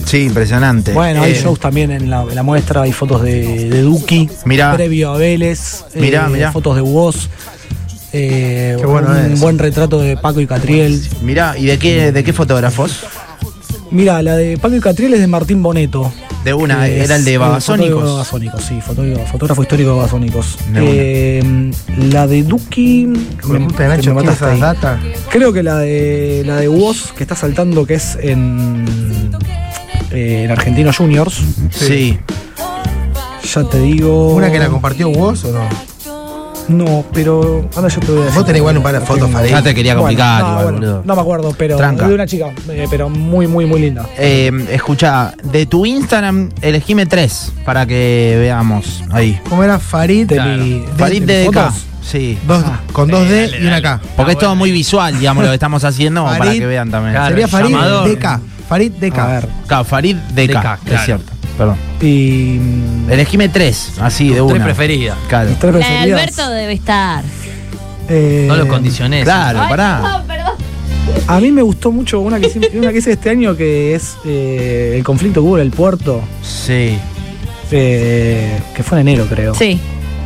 Sí, 0.06 0.24
impresionante. 0.26 0.94
Bueno, 0.94 1.24
hay 1.24 1.34
Eh, 1.34 1.42
shows 1.44 1.60
también 1.60 1.92
en 1.92 2.10
la, 2.10 2.22
en 2.24 2.36
la 2.36 2.44
muestra, 2.44 2.84
hay 2.84 2.92
fotos 2.94 3.22
de, 3.24 3.70
de 3.70 3.82
Duki, 3.82 4.30
Mirá. 4.46 4.74
previo 4.76 5.12
a 5.14 5.18
Vélez, 5.18 5.84
eh, 5.94 6.00
Mirá, 6.00 6.30
mirá. 6.30 6.52
fotos 6.54 6.76
de 6.76 6.82
Woz, 6.82 7.28
eh, 8.14 8.78
Qué 8.80 8.86
bueno 8.86 9.10
un 9.10 9.34
es. 9.34 9.40
buen 9.42 9.58
retrato 9.60 10.00
de 10.00 10.16
Paco 10.16 10.40
y 10.40 10.48
Catriel. 10.48 11.02
Mirá, 11.22 11.58
¿y 11.58 11.66
de 11.66 11.78
qué, 11.78 12.12
de 12.14 12.24
qué 12.24 12.32
fotógrafos? 12.34 13.06
Mira, 13.92 14.22
la 14.22 14.36
de 14.38 14.58
Paco 14.58 14.76
y 14.76 14.80
Catriel 14.80 15.14
es 15.16 15.20
de 15.20 15.28
Martín 15.28 15.62
Boneto. 15.64 16.12
De 16.48 16.54
una, 16.54 16.88
era 16.88 17.18
el 17.18 17.26
de 17.26 17.38
Babasónicos. 17.38 18.26
Sí, 18.66 18.80
fotógrafo, 18.80 19.34
fotógrafo 19.34 19.64
histórico 19.64 19.90
de 19.90 19.96
Babasónicos. 19.98 20.58
De. 20.72 21.40
Eh, 21.40 21.72
la 22.10 22.26
de 22.26 22.44
Duki. 22.44 23.06
Me 23.50 23.60
gusta 23.60 23.84
de 23.84 23.90
Nacho, 23.90 24.14
me 24.16 24.24
mataste 24.24 24.46
ahí. 24.46 24.58
datas. 24.58 24.98
Creo 25.30 25.52
que 25.52 25.62
la 25.62 25.80
de 25.80 26.44
la 26.46 26.56
de 26.56 26.70
Woz 26.70 27.12
que 27.12 27.26
está 27.26 27.36
saltando, 27.36 27.86
que 27.86 27.96
es 27.96 28.18
en, 28.22 28.86
eh, 30.12 30.44
en 30.46 30.52
Argentinos 30.52 30.96
Juniors. 30.96 31.42
Sí. 31.70 32.18
Ya 33.54 33.64
te 33.66 33.82
digo. 33.82 34.34
¿Una 34.34 34.50
que 34.50 34.60
la 34.60 34.70
compartió 34.70 35.10
vos 35.10 35.44
o 35.44 35.52
no? 35.52 35.68
No, 36.68 37.06
pero 37.14 37.68
ahora 37.76 37.88
yo 37.88 38.00
te 38.02 38.08
voy 38.12 38.18
a 38.22 38.24
decir. 38.26 38.36
Vos 38.38 38.46
tenés 38.46 38.60
igual 38.60 38.78
un 38.78 38.84
par 38.84 38.94
de 38.94 39.02
fotos, 39.06 39.30
Farid. 39.32 39.50
Ya 39.52 39.62
te 39.62 39.74
quería 39.74 39.96
complicar 39.96 40.42
Bueno, 40.44 40.48
no, 40.48 40.60
igual, 40.62 40.74
bueno, 40.74 40.88
boludo. 40.88 41.04
no 41.06 41.16
me 41.16 41.22
acuerdo, 41.22 41.56
pero 41.58 41.78
Tranca. 41.78 42.08
de 42.08 42.14
una 42.16 42.26
chica, 42.28 42.48
eh, 42.70 42.88
pero 42.90 43.10
muy, 43.10 43.48
muy, 43.48 43.66
muy 43.66 43.80
linda. 43.80 44.06
Eh, 44.18 44.52
escucha, 44.72 45.34
de 45.44 45.66
tu 45.66 45.86
Instagram, 45.86 46.50
elegime 46.62 47.06
tres 47.06 47.52
para 47.66 47.86
que 47.86 48.36
veamos 48.40 49.04
ahí. 49.12 49.40
¿Cómo 49.50 49.64
era 49.64 49.80
Farid? 49.80 50.28
De 50.28 50.36
Claro. 50.36 50.64
mi, 50.64 50.80
de- 50.80 50.88
Farid 50.98 51.24
de 51.24 51.46
fotos. 51.46 51.74
Sí. 52.02 52.38
Dos, 52.48 52.64
Ah. 52.66 52.80
con 52.94 53.10
dos 53.10 53.28
D 53.28 53.48
Dale, 53.50 53.64
y 53.64 53.68
una. 53.68 53.82
K. 53.82 54.00
Porque 54.16 54.32
es 54.34 54.38
todo 54.38 54.50
bueno. 54.52 54.60
muy 54.60 54.72
visual, 54.72 55.18
digamos, 55.20 55.44
lo 55.44 55.50
que 55.50 55.56
estamos 55.56 55.84
haciendo 55.84 56.24
para 56.26 56.52
que 56.54 56.66
vean 56.66 56.90
también. 56.90 57.14
Claro. 57.16 57.30
Sería 57.30 57.48
Farid 57.48 57.70
llamador. 57.70 58.10
DK. 58.10 58.40
Farid 58.70 58.92
DK. 58.94 59.18
A 59.20 59.28
ver. 59.28 59.50
Claro, 59.68 59.84
Farid 59.86 60.16
DK, 60.34 60.48
DK, 60.86 60.94
es 60.94 61.02
cierto. 61.06 61.32
Perdón. 61.58 61.76
Y. 62.02 62.60
mm, 62.60 63.10
Elegime 63.12 63.50
tres, 63.50 63.94
así 64.00 64.28
de 64.30 64.36
Tres 64.36 64.42
una. 64.44 64.66
preferidas. 64.66 65.18
Claro. 65.28 65.50
mis 65.50 65.60
tres 65.60 65.74
La 65.74 65.80
de 65.80 65.86
preferidas, 65.86 66.22
Alberto 66.22 66.50
debe 66.52 66.74
estar. 66.74 67.24
eh, 68.10 68.46
No 68.48 68.56
lo 68.58 68.68
condiciones. 68.68 69.24
Claro, 69.24 69.62
Ay, 69.62 69.70
pará. 69.70 70.00
no, 70.00 70.28
perdón. 70.28 70.54
A 71.28 71.40
mí 71.40 71.52
me 71.52 71.62
gustó 71.62 71.92
mucho 71.92 72.20
una 72.20 72.40
que, 72.40 72.48
hice- 72.48 72.72
una 72.78 72.92
que 72.92 73.00
hice 73.00 73.14
este 73.14 73.30
año 73.30 73.56
que 73.56 73.96
es 73.96 74.18
eh, 74.26 74.94
el 74.98 75.04
conflicto 75.04 75.42
que 75.42 75.48
hubo 75.48 75.58
en 75.58 75.64
el 75.64 75.72
puerto, 75.72 76.22
Sí. 76.44 76.98
eh, 77.72 78.60
que 78.76 78.84
fue 78.84 79.00
en 79.02 79.08
enero, 79.08 79.26
creo. 79.30 79.56
Sí, 79.56 79.80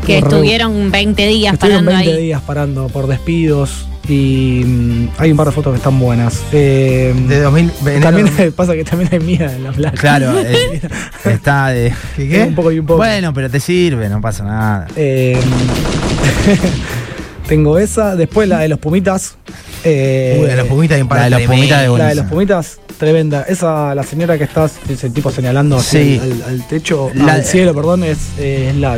que 0.05 0.17
estuvieron 0.17 0.91
20 0.91 1.27
días 1.27 1.53
Estuvieron 1.53 1.85
parando 1.85 2.03
20 2.05 2.17
ahí. 2.19 2.25
días 2.25 2.41
parando 2.41 2.87
por 2.89 3.07
despidos 3.07 3.85
y 4.11 4.63
mm, 4.65 5.07
hay 5.17 5.31
un 5.31 5.37
par 5.37 5.47
de 5.47 5.53
fotos 5.53 5.73
que 5.73 5.77
están 5.77 5.99
buenas. 5.99 6.41
Eh, 6.51 7.13
De 7.27 7.39
2000. 7.41 7.71
también 8.01 8.27
enero- 8.27 8.51
pasa 8.55 8.73
que 8.73 8.83
también 8.83 9.09
hay 9.13 9.19
mía 9.19 9.53
en 9.55 9.63
la 9.63 9.71
playa. 9.71 9.97
Claro, 9.97 10.33
eh, 10.45 10.81
está 11.25 11.69
de. 11.69 11.93
¿Qué, 12.15 12.35
Eh, 12.35 12.41
Un 12.43 12.49
qué? 12.49 12.55
poco 12.55 12.71
y 12.71 12.79
un 12.79 12.85
poco. 12.85 12.97
Bueno, 12.97 13.33
pero 13.33 13.49
te 13.49 13.59
sirve, 13.59 14.09
no 14.09 14.21
pasa 14.21 14.43
nada. 14.43 14.87
Eh, 14.95 15.39
tengo 17.47 17.77
esa, 17.77 18.15
después 18.15 18.47
la 18.47 18.59
de 18.59 18.69
los 18.69 18.79
pumitas. 18.79 19.35
Eh, 19.83 20.37
Uy, 20.41 20.47
de 20.47 20.55
los 20.57 20.67
pumitas 20.67 20.95
hay 20.97 21.01
un 21.01 21.07
par 21.07 21.17
la 21.19 21.23
de 21.25 21.29
los 21.31 21.41
pumitas 21.43 21.81
de 21.81 21.97
La 21.97 22.07
de 22.09 22.15
los 22.15 22.25
pumitas, 22.25 22.79
tremenda. 23.01 23.41
Esa, 23.49 23.93
la 23.93 24.03
señora 24.03 24.37
que 24.37 24.45
está, 24.45 24.69
ese 24.87 25.09
tipo 25.09 25.29
señalando 25.31 25.75
así 25.77 25.97
Sí. 25.97 26.21
al, 26.23 26.43
al 26.43 26.67
techo, 26.67 27.09
La- 27.13 27.33
al 27.33 27.43
cielo, 27.43 27.73
perdón, 27.75 28.03
es, 28.05 28.17
eh, 28.37 28.69
es 28.69 28.75
la 28.77 28.97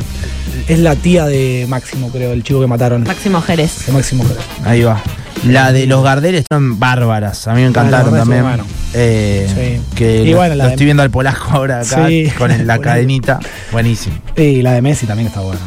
es 0.68 0.80
la 0.80 0.96
tía 0.96 1.26
de 1.26 1.66
Máximo, 1.68 2.10
creo, 2.12 2.32
el 2.34 2.44
chico 2.44 2.62
que 2.62 2.68
mataron. 2.68 3.04
Máximo 3.04 3.42
Jerez. 3.42 3.88
De 3.88 3.94
Máximo 3.94 4.24
Jerez. 4.24 4.44
Ahí 4.64 4.84
va. 4.84 5.02
La 5.48 5.72
de 5.74 5.88
los 5.88 6.04
Gardeles 6.04 6.46
son 6.52 6.80
bárbaras. 6.80 7.48
A 7.48 7.54
mí 7.54 7.62
me 7.62 7.68
encantaron 7.68 8.14
también. 8.14 8.46
Eh, 8.94 9.48
Sí. 9.82 9.96
Que 9.96 10.22
Y 10.24 10.32
lo, 10.32 10.38
bueno, 10.38 10.56
la 10.56 10.64
lo 10.66 10.68
de- 10.70 10.76
estoy 10.76 10.86
viendo 10.86 11.02
al 11.04 11.10
polaco 11.10 11.46
ahora 11.52 11.80
acá 11.82 12.08
Sí. 12.08 12.32
con 12.38 12.52
el- 12.52 12.68
la 12.68 12.78
cadenita. 12.80 13.40
Buenísimo. 13.72 14.16
Y 14.38 14.62
la 14.62 14.74
de 14.74 14.82
Messi 14.82 15.06
también 15.06 15.28
está 15.28 15.40
buena. 15.42 15.60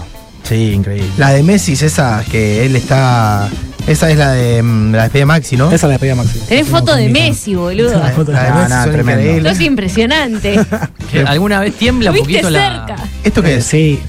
Sí, 0.44 0.72
increíble. 0.72 1.08
La 1.18 1.30
de 1.32 1.42
Messi 1.42 1.72
es 1.72 1.82
esa 1.82 2.22
que 2.30 2.64
él 2.64 2.76
está. 2.76 3.48
Esa 3.86 4.10
es 4.10 4.16
la 4.18 4.32
de 4.32 4.62
mm, 4.62 4.92
la 4.92 5.02
despedida 5.04 5.22
de 5.22 5.26
Maxi, 5.26 5.56
¿no? 5.56 5.66
Esa 5.66 5.74
es 5.76 5.82
la 5.82 5.88
despedida 5.90 6.14
de 6.14 6.22
Máximo. 6.22 6.44
Tenés 6.46 6.62
Hacemos 6.64 6.80
foto 6.80 6.96
de 6.96 7.06
Nico. 7.06 7.18
Messi, 7.20 7.54
boludo. 7.54 7.98
La, 7.98 8.10
foto 8.10 8.32
la 8.32 8.42
de 8.44 8.50
Messi 8.52 8.70
no, 8.70 8.82
son 8.82 8.92
tremendo. 8.92 9.22
increíbles. 9.22 9.52
Sos 9.56 9.66
impresionante. 9.66 10.60
Que 11.10 11.20
¿Alguna 11.20 11.60
vez 11.60 11.74
tiembla 11.74 12.10
un 12.10 12.16
poquito 12.18 12.50
cerca. 12.50 12.86
la, 12.88 12.96
¿Esto 13.22 13.42
qué 13.42 13.54
Eh, 13.54 13.56
es? 13.58 13.64
Sí, 13.64 14.00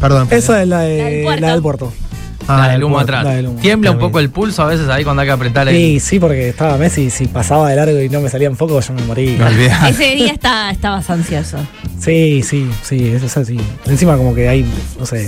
Perdón. 0.00 0.28
esa 0.30 0.62
es 0.62 0.68
la, 0.68 0.80
de, 0.82 0.98
La 0.98 1.04
del 1.08 1.22
puerto. 1.24 1.40
la 1.46 1.52
del 1.52 1.62
puerto. 1.62 1.92
Ah, 2.48 2.66
la 2.68 2.72
del 2.74 2.84
humo 2.84 3.00
atrás? 3.00 3.24
la 3.24 3.32
del 3.32 3.48
humo. 3.48 3.58
Tiembla 3.60 3.90
un 3.90 3.98
poco 3.98 4.20
el 4.20 4.30
pulso 4.30 4.62
a 4.62 4.66
veces 4.66 4.88
ahí 4.88 5.02
cuando 5.02 5.22
hay 5.22 5.26
que 5.26 5.32
apretar 5.32 5.66
el. 5.68 5.74
Sí, 5.74 5.98
sí, 5.98 6.20
porque 6.20 6.50
estaba 6.50 6.76
Messi, 6.78 7.10
si 7.10 7.26
pasaba 7.26 7.68
de 7.70 7.74
largo 7.74 8.00
y 8.00 8.08
no 8.08 8.20
me 8.20 8.28
salía 8.30 8.46
en 8.46 8.56
foco, 8.56 8.78
yo 8.80 8.92
me 8.94 9.02
morí. 9.02 9.36
No. 9.36 9.48
Ese 9.88 10.14
día 10.14 10.30
está, 10.32 10.70
estabas 10.70 11.10
ansioso. 11.10 11.58
Sí, 11.98 12.44
sí, 12.44 12.70
sí, 12.84 13.08
eso 13.08 13.26
es 13.26 13.36
así. 13.36 13.58
Encima 13.86 14.16
como 14.16 14.32
que 14.32 14.48
hay, 14.48 14.64
no 15.00 15.04
sé, 15.04 15.26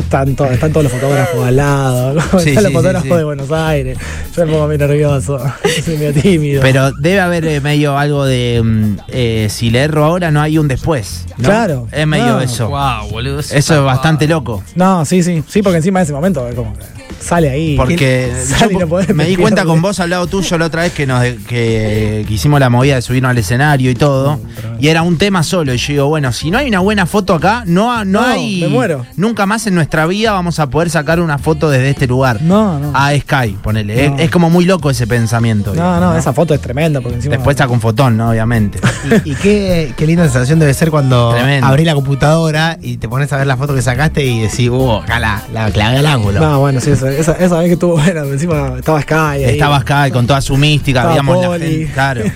están, 0.00 0.34
to- 0.36 0.46
están 0.46 0.72
todos 0.72 0.84
los 0.84 0.92
fotógrafos 0.92 1.46
al 1.46 1.56
lado, 1.56 2.14
¿no? 2.14 2.40
Sí, 2.40 2.50
están 2.50 2.64
los 2.64 2.72
fotógrafos 2.72 3.02
sí, 3.04 3.10
sí. 3.10 3.16
de 3.16 3.24
Buenos 3.24 3.50
Aires. 3.52 3.98
Yo 4.36 4.46
me 4.46 4.52
pongo 4.52 4.66
muy 4.66 4.78
nervioso, 4.78 5.38
soy 5.84 5.96
medio 5.98 6.20
tímido. 6.20 6.62
Pero 6.62 6.92
debe 6.92 7.20
haber 7.20 7.44
eh, 7.46 7.60
medio 7.60 7.96
algo 7.98 8.24
de. 8.24 8.60
mm, 8.64 8.96
eh, 9.08 9.46
si 9.50 9.70
le 9.70 9.80
erro 9.80 10.04
ahora, 10.04 10.30
no 10.30 10.40
hay 10.40 10.58
un 10.58 10.68
después. 10.68 11.26
¿no? 11.36 11.44
Claro. 11.44 11.88
Es 11.92 12.06
medio 12.06 12.26
No. 12.26 12.40
eso. 12.40 12.68
Wow, 12.68 13.10
boludo. 13.10 13.40
Eso 13.40 13.54
es 13.56 13.82
bastante 13.82 14.26
loco. 14.28 14.62
No, 14.74 15.04
sí, 15.04 15.22
sí, 15.22 15.42
sí, 15.48 15.62
porque 15.62 15.78
encima 15.78 16.00
de 16.00 16.04
ese 16.04 16.12
momento 16.12 16.46
es 16.48 16.54
como 16.54 16.72
que 16.76 16.97
sale 17.20 17.50
ahí. 17.50 17.76
Porque 17.76 18.32
Sale 18.44 18.72
y 18.72 18.74
yo 18.74 18.80
no 18.80 18.88
podés, 18.88 19.14
me 19.14 19.24
di 19.26 19.36
cuenta 19.36 19.64
con 19.64 19.80
vos 19.82 20.00
al 20.00 20.10
lado 20.10 20.26
tuyo 20.26 20.58
la 20.58 20.66
otra 20.66 20.82
vez 20.82 20.92
que 20.92 21.06
nos 21.06 21.20
de- 21.22 21.36
que, 21.36 22.24
que 22.26 22.34
hicimos 22.34 22.60
la 22.60 22.70
movida 22.70 22.94
de 22.96 23.02
subirnos 23.02 23.30
al 23.30 23.38
escenario 23.38 23.90
y 23.90 23.94
todo. 23.94 24.38
Y 24.80 24.88
era 24.88 25.02
un 25.02 25.18
tema 25.18 25.42
solo. 25.42 25.74
Y 25.74 25.78
yo 25.78 25.92
digo, 25.92 26.06
bueno, 26.08 26.32
si 26.32 26.50
no 26.50 26.58
hay 26.58 26.68
una 26.68 26.80
buena 26.80 27.06
foto 27.06 27.34
acá, 27.34 27.64
no, 27.66 28.04
no, 28.04 28.20
No, 28.20 28.26
hay. 28.26 28.60
me 28.60 28.68
muero. 28.68 29.04
Nunca 29.16 29.46
más 29.46 29.66
en 29.66 29.74
nuestra 29.74 30.06
vida 30.06 30.32
vamos 30.32 30.58
a 30.58 30.68
poder 30.70 30.90
sacar 30.90 31.20
una 31.20 31.38
foto 31.38 31.70
desde 31.70 31.90
este 31.90 32.06
lugar. 32.06 32.40
No, 32.42 32.78
no. 32.78 32.92
A 32.94 33.10
Sky, 33.18 33.56
ponele. 33.62 34.04
Es- 34.04 34.10
No. 34.10 34.18
Es, 34.18 34.30
como 34.30 34.50
muy 34.50 34.64
loco 34.64 34.90
ese 34.90 35.06
pensamiento. 35.06 35.70
No, 35.70 35.74
digamos, 35.74 36.00
no, 36.00 36.16
esa 36.16 36.32
foto 36.32 36.54
es 36.54 36.60
tremenda 36.60 37.00
porque 37.00 37.16
encima. 37.16 37.34
Después 37.36 37.54
está 37.54 37.66
con 37.66 37.80
fotón, 37.80 38.16
¿no? 38.16 38.30
Obviamente. 38.30 38.78
Y, 39.24 39.30
y 39.30 39.34
qué, 39.36 39.92
qué 39.96 40.06
linda 40.06 40.24
sensación 40.24 40.58
debe 40.58 40.74
ser 40.74 40.90
cuando 40.90 41.30
Tremendo. 41.32 41.66
abrís 41.66 41.86
la 41.86 41.94
computadora 41.94 42.78
y 42.82 42.96
te 42.98 43.08
pones 43.08 43.32
a 43.32 43.36
ver 43.38 43.46
la 43.46 43.56
foto 43.56 43.74
que 43.74 43.80
sacaste 43.82 44.24
y 44.24 44.40
decís, 44.40 44.68
uh, 44.68 44.92
acá 44.96 45.18
la, 45.18 45.42
la 45.52 45.70
clavé 45.70 45.98
al 45.98 46.06
ángulo. 46.06 46.40
No, 46.40 46.60
bueno, 46.60 46.80
sí, 46.80 46.90
esa, 47.10 47.32
esa, 47.32 47.44
esa 47.44 47.58
vez 47.58 47.66
que 47.68 47.72
estuvo 47.74 47.92
buena, 47.96 48.20
encima 48.22 48.74
estaba 48.78 49.00
Sky. 49.02 49.14
ahí. 49.14 49.44
Estaba 49.44 49.80
Sky 49.80 50.10
con 50.12 50.26
toda 50.26 50.40
su 50.40 50.56
mística, 50.56 51.00
Estaba 51.00 51.10
veíamos 51.14 51.42
la 51.60 51.66
gente. 51.66 51.92
Claro. 51.92 52.22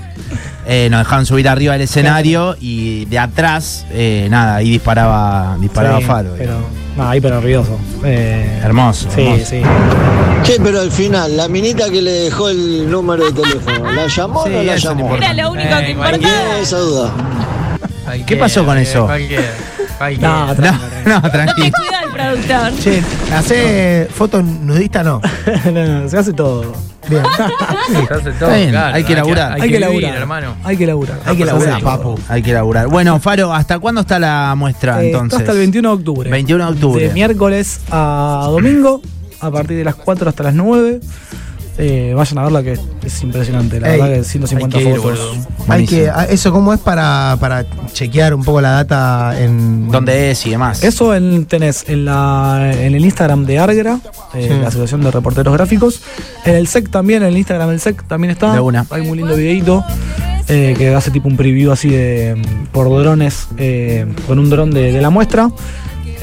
Eh, 0.64 0.86
nos 0.92 1.00
dejaron 1.00 1.26
subir 1.26 1.48
arriba 1.48 1.72
del 1.72 1.82
escenario 1.82 2.54
y 2.60 3.04
de 3.06 3.18
atrás, 3.18 3.84
eh, 3.90 4.28
nada, 4.30 4.54
ahí 4.56 4.70
disparaba, 4.70 5.56
disparaba 5.58 5.98
Sí, 5.98 6.04
Faro. 6.04 6.34
Pero, 6.38 6.54
no, 6.96 7.08
ahí 7.10 7.20
pero 7.20 7.40
nervioso. 7.40 7.76
Eh, 8.04 8.60
Hermoso, 8.62 9.08
Sí, 9.12 9.22
hermoso. 9.22 9.44
sí. 9.44 9.60
Che, 10.44 10.60
pero 10.62 10.80
al 10.80 10.92
final, 10.92 11.36
la 11.36 11.48
minita 11.48 11.90
que 11.90 12.00
le 12.00 12.12
dejó 12.12 12.48
el 12.48 12.88
número 12.88 13.24
de 13.24 13.42
teléfono, 13.42 13.90
¿la 13.90 14.06
llamó 14.06 14.44
Sí, 14.44 14.50
o 14.50 14.52
no 14.58 14.62
la 14.62 14.76
llamó? 14.76 15.16
Era 15.16 15.32
lo 15.34 15.50
único 15.50 15.68
Eh, 15.68 15.84
que 15.84 15.90
importaba. 15.90 16.58
Esa 16.60 16.78
duda. 16.78 17.12
¿Qué 18.24 18.36
pasó 18.36 18.64
con 18.64 18.78
eso? 18.78 19.08
No, 20.20 20.46
No, 20.48 20.54
tranquilo, 20.56 20.88
no, 21.06 21.20
No 21.20 21.30
tranquilo. 21.30 21.70
Productor. 22.30 22.78
Che, 22.80 23.02
¿hace 23.34 24.08
fotos 24.10 24.44
nudistas 24.44 25.04
no? 25.04 25.20
No, 25.72 25.86
no, 26.02 26.08
se 26.08 26.18
hace 26.18 26.32
todo. 26.32 26.72
Bien. 27.08 27.22
Se 28.08 28.14
hace 28.14 28.22
todo, 28.22 28.30
Está 28.30 28.54
bien, 28.54 28.70
claro, 28.70 28.94
hay 28.94 29.04
que 29.04 29.14
laburar. 29.16 29.52
Hay, 29.54 29.60
que 29.62 29.66
vivir, 29.66 29.80
laburar, 29.80 30.16
hermano. 30.16 30.54
Hay 30.62 30.76
que 30.76 30.86
laburar. 30.86 31.18
Hay 31.26 31.36
que 31.36 31.44
laburar, 31.44 31.82
papu. 31.82 32.18
Hay 32.28 32.42
que 32.42 32.52
laburar. 32.52 32.86
Bueno, 32.86 33.18
Faro, 33.18 33.52
¿hasta 33.52 33.80
cuándo 33.80 34.02
está 34.02 34.20
la 34.20 34.54
muestra 34.56 35.02
Eh, 35.02 35.08
entonces? 35.08 35.40
hasta 35.40 35.52
el 35.52 35.58
21 35.58 35.88
de 35.88 35.94
octubre. 35.94 36.30
21 36.30 36.64
de 36.64 36.72
octubre. 36.72 37.08
De 37.08 37.12
miércoles 37.12 37.80
a 37.90 38.46
domingo, 38.50 39.02
a 39.40 39.50
partir 39.50 39.76
de 39.78 39.84
las 39.84 39.96
4 39.96 40.28
hasta 40.28 40.44
las 40.44 40.54
9. 40.54 41.00
Eh, 41.78 42.12
vayan 42.14 42.38
a 42.38 42.42
verla 42.42 42.62
que 42.62 42.72
es 43.04 43.22
impresionante. 43.22 43.80
La 43.80 43.94
Ey, 43.94 44.00
verdad 44.00 44.16
que 44.16 44.24
150 44.24 44.76
hay 44.78 44.84
que 44.84 44.90
ir, 44.90 44.96
fotos. 44.96 45.38
Hay 45.68 45.86
que, 45.86 46.08
ah, 46.10 46.26
¿Eso 46.28 46.52
cómo 46.52 46.74
es 46.74 46.80
para, 46.80 47.36
para 47.40 47.64
chequear 47.92 48.34
un 48.34 48.44
poco 48.44 48.60
la 48.60 48.72
data 48.72 49.34
en. 49.40 49.88
¿Dónde 49.90 50.30
es 50.30 50.44
y 50.46 50.50
demás? 50.50 50.84
Eso 50.84 51.14
en- 51.14 51.46
tenés 51.46 51.88
en, 51.88 52.04
la, 52.04 52.72
en 52.78 52.94
el 52.94 53.02
Instagram 53.04 53.46
de 53.46 53.58
Argra, 53.58 53.98
eh, 54.34 54.48
Sí. 54.52 54.58
la 54.60 54.68
Asociación 54.68 55.02
de 55.02 55.10
Reporteros 55.10 55.52
Gráficos. 55.54 56.02
En 56.44 56.56
el 56.56 56.66
SEC 56.68 56.90
también, 56.90 57.22
en 57.22 57.28
el 57.30 57.38
Instagram 57.38 57.70
del 57.70 57.80
SEC 57.80 58.02
también 58.06 58.32
está. 58.32 58.52
De 58.52 58.60
una. 58.60 58.84
Hay 58.90 59.02
muy 59.02 59.16
lindo 59.16 59.34
videito 59.34 59.82
eh, 60.48 60.74
que 60.76 60.94
hace 60.94 61.10
tipo 61.10 61.26
un 61.28 61.36
preview 61.38 61.72
así 61.72 61.88
de 61.88 62.34
mm, 62.36 62.66
por 62.66 62.88
drones, 62.90 63.48
eh, 63.56 64.06
con 64.26 64.38
un 64.38 64.50
dron 64.50 64.72
de, 64.72 64.92
de 64.92 65.00
la 65.00 65.08
muestra. 65.08 65.48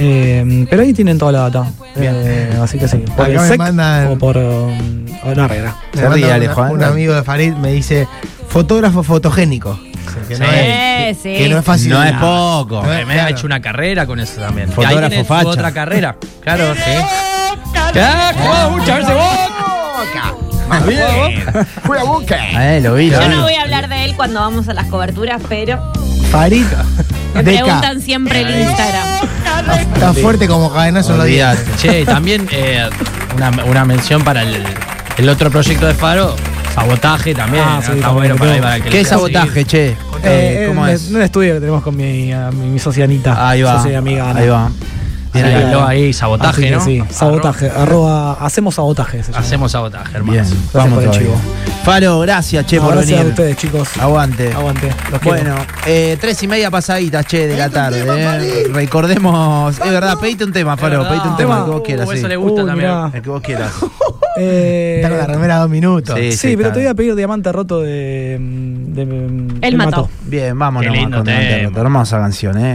Eh, 0.01 0.65
pero 0.69 0.81
ahí 0.81 0.93
tienen 0.93 1.17
toda 1.17 1.31
la 1.33 1.39
data. 1.49 1.67
Eh, 1.97 2.57
así 2.61 2.77
que 2.79 2.87
sí, 2.87 2.97
por 3.15 3.25
Acá 3.25 3.33
el 3.33 3.39
me 3.39 3.47
SEC 3.47 3.57
mandan- 3.57 4.07
o 4.13 4.17
por 4.17 4.37
um, 4.37 5.05
Argra. 5.23 5.75
Me 5.93 6.01
Se 6.01 6.09
ríe, 6.09 6.31
Alejo, 6.31 6.61
una- 6.61 6.69
¿eh? 6.69 6.73
Un 6.73 6.83
amigo 6.83 7.13
de 7.13 7.23
Farid 7.23 7.53
me 7.53 7.71
dice: 7.73 8.07
fotógrafo 8.47 9.03
fotogénico. 9.03 9.77
Que 10.27 10.37
no 10.39 10.45
Sí, 10.45 10.51
es, 10.55 11.17
sí. 11.17 11.35
que 11.37 11.49
no 11.49 11.59
es 11.59 11.65
fácil. 11.65 11.89
No 11.91 12.03
es 12.03 12.13
poco. 12.13 12.81
No 12.83 12.93
es- 12.93 13.05
Me 13.05 13.19
ha 13.19 13.29
hecho 13.29 13.45
una 13.45 13.61
carrera 13.61 14.05
con 14.07 14.19
eso 14.19 14.39
también. 14.41 14.69
Fotógrafo 14.69 14.99
y 14.99 15.03
ahí 15.03 15.09
tenés 15.09 15.27
tu 15.27 15.33
facha. 15.33 15.49
otra 15.49 15.71
carrera. 15.71 16.15
Claro, 16.41 16.73
sí. 16.75 16.81
Ya, 17.93 18.33
¿cómo 18.37 18.77
muchas 18.77 18.97
veces 18.99 19.15
Más 20.67 20.85
bien. 20.85 21.43
Boca. 22.05 22.75
Eh, 22.75 22.79
lo 22.81 22.93
vi, 22.95 23.09
lo 23.09 23.19
Yo 23.19 23.27
vi. 23.27 23.35
no 23.35 23.41
voy 23.43 23.53
a 23.55 23.61
hablar 23.63 23.89
de 23.89 24.05
él 24.05 24.15
cuando 24.15 24.39
vamos 24.39 24.67
a 24.69 24.73
las 24.73 24.85
coberturas, 24.87 25.41
pero 25.49 25.91
Farid. 26.31 26.65
Me 27.33 27.43
Deca. 27.43 27.63
preguntan 27.63 28.01
siempre 28.01 28.41
el 28.41 28.61
Instagram. 28.61 29.07
Está 29.93 30.13
fuerte 30.13 30.47
como 30.47 30.71
cadenazo 30.71 31.11
en 31.13 31.17
los 31.17 31.27
días. 31.27 31.57
Olvídate. 31.59 31.77
Che, 31.81 32.05
también 32.05 32.47
eh, 32.51 32.89
una, 33.35 33.49
una 33.65 33.85
mención 33.85 34.23
para 34.23 34.43
el, 34.43 34.63
el 35.17 35.29
otro 35.29 35.49
proyecto 35.51 35.85
de 35.85 35.93
Faro, 35.93 36.35
sabotaje 36.73 37.33
también. 37.35 37.63
Ah, 37.65 37.75
¿no? 37.75 37.81
sí, 37.81 37.91
Está 37.93 38.07
también, 38.07 38.13
bueno 38.15 38.35
para, 38.37 38.51
tengo- 38.53 38.63
para 38.63 38.79
que 38.81 38.89
¿Qué 38.89 39.01
es 39.01 39.07
sabotaje, 39.07 39.49
seguir. 39.49 39.67
che? 39.67 39.97
Eh, 40.23 40.65
¿Cómo 40.67 40.85
en, 40.87 40.93
es? 40.95 41.09
un 41.11 41.21
estudio 41.21 41.53
que 41.55 41.59
tenemos 41.61 41.81
con 41.83 41.95
mi, 41.95 42.31
a 42.33 42.51
mi, 42.51 42.67
mi 42.71 42.79
socia 42.79 43.05
Anita. 43.05 43.49
Ahí 43.49 43.61
va. 43.61 43.77
Socia 43.77 43.91
y 43.93 43.95
amiga 43.95 44.29
Ana. 44.29 44.39
Ahí 44.39 44.47
va. 44.49 44.69
Bien 45.33 45.45
ahí. 45.45 45.73
Ahí, 46.05 46.13
sabotaje, 46.13 46.71
¿no? 46.71 46.81
Sí, 46.83 47.03
sabotaje. 47.09 47.69
Arroba, 47.69 48.33
hacemos 48.33 48.75
sabotaje. 48.75 49.23
se 49.23 49.31
llama. 49.31 49.45
Hacemos 49.45 49.71
sabotaje, 49.71 50.17
hermano. 50.17 50.31
Bien, 50.33 50.45
vamos 50.73 51.03
por 51.03 51.03
el 51.03 51.19
chivo. 51.19 51.35
Faro, 51.83 52.19
gracias, 52.19 52.65
che, 52.65 52.77
No, 52.77 52.83
por 52.83 52.95
gracias 52.95 53.19
venir. 53.19 53.25
a 53.27 53.29
ustedes, 53.29 53.57
chicos. 53.57 53.89
Aguante. 53.99 54.51
Aguante. 54.53 54.89
Los. 55.11 55.21
Bueno, 55.21 55.55
eh, 55.85 56.17
tres 56.19 56.41
y 56.43 56.47
media 56.47 56.69
pasaditas, 56.71 57.25
che, 57.25 57.47
de 57.47 57.57
la 57.57 57.69
tarde. 57.69 58.03
eh. 58.07 58.67
Recordemos, 58.73 59.79
es 59.79 59.91
verdad, 59.91 60.17
pedite 60.19 60.43
un 60.43 60.51
tema, 60.51 60.75
Faro, 60.77 60.99
verdad. 60.99 61.09
pedite 61.11 61.27
un 61.29 61.37
tema 61.37 61.53
Tema. 61.55 61.65
que 61.65 61.71
vos 61.71 61.81
quieras, 61.85 62.07
Uh, 62.07 62.11
sí. 62.11 62.17
eso 62.17 62.27
le 62.27 62.35
gusta 62.35 62.61
Uy, 62.61 62.67
también. 62.67 62.89
mirá. 62.89 63.11
El 63.13 63.21
que 63.21 63.29
vos 63.29 63.41
quieras. 63.41 63.71
Está 64.37 65.09
con 65.09 65.17
la 65.17 65.25
remera 65.27 65.57
dos 65.57 65.69
minutos. 65.69 66.15
Sí. 66.17 66.31
Sí, 66.31 66.57
pero 66.57 66.71
te 66.71 66.79
voy 66.79 66.87
a 66.87 66.93
pedir 66.93 67.15
diamante 67.15 67.51
roto 67.51 67.81
de. 67.81 68.37
de, 68.39 69.01
Él 69.61 69.75
mató. 69.77 70.09
Bien, 70.25 70.57
vámonos 70.57 70.91
Qué 70.91 70.97
lindo 70.99 71.17
con 71.17 71.25
tema. 71.25 71.67
Roto. 71.69 71.81
Hermosa 71.81 72.17
canción, 72.19 72.57
eh. 72.57 72.67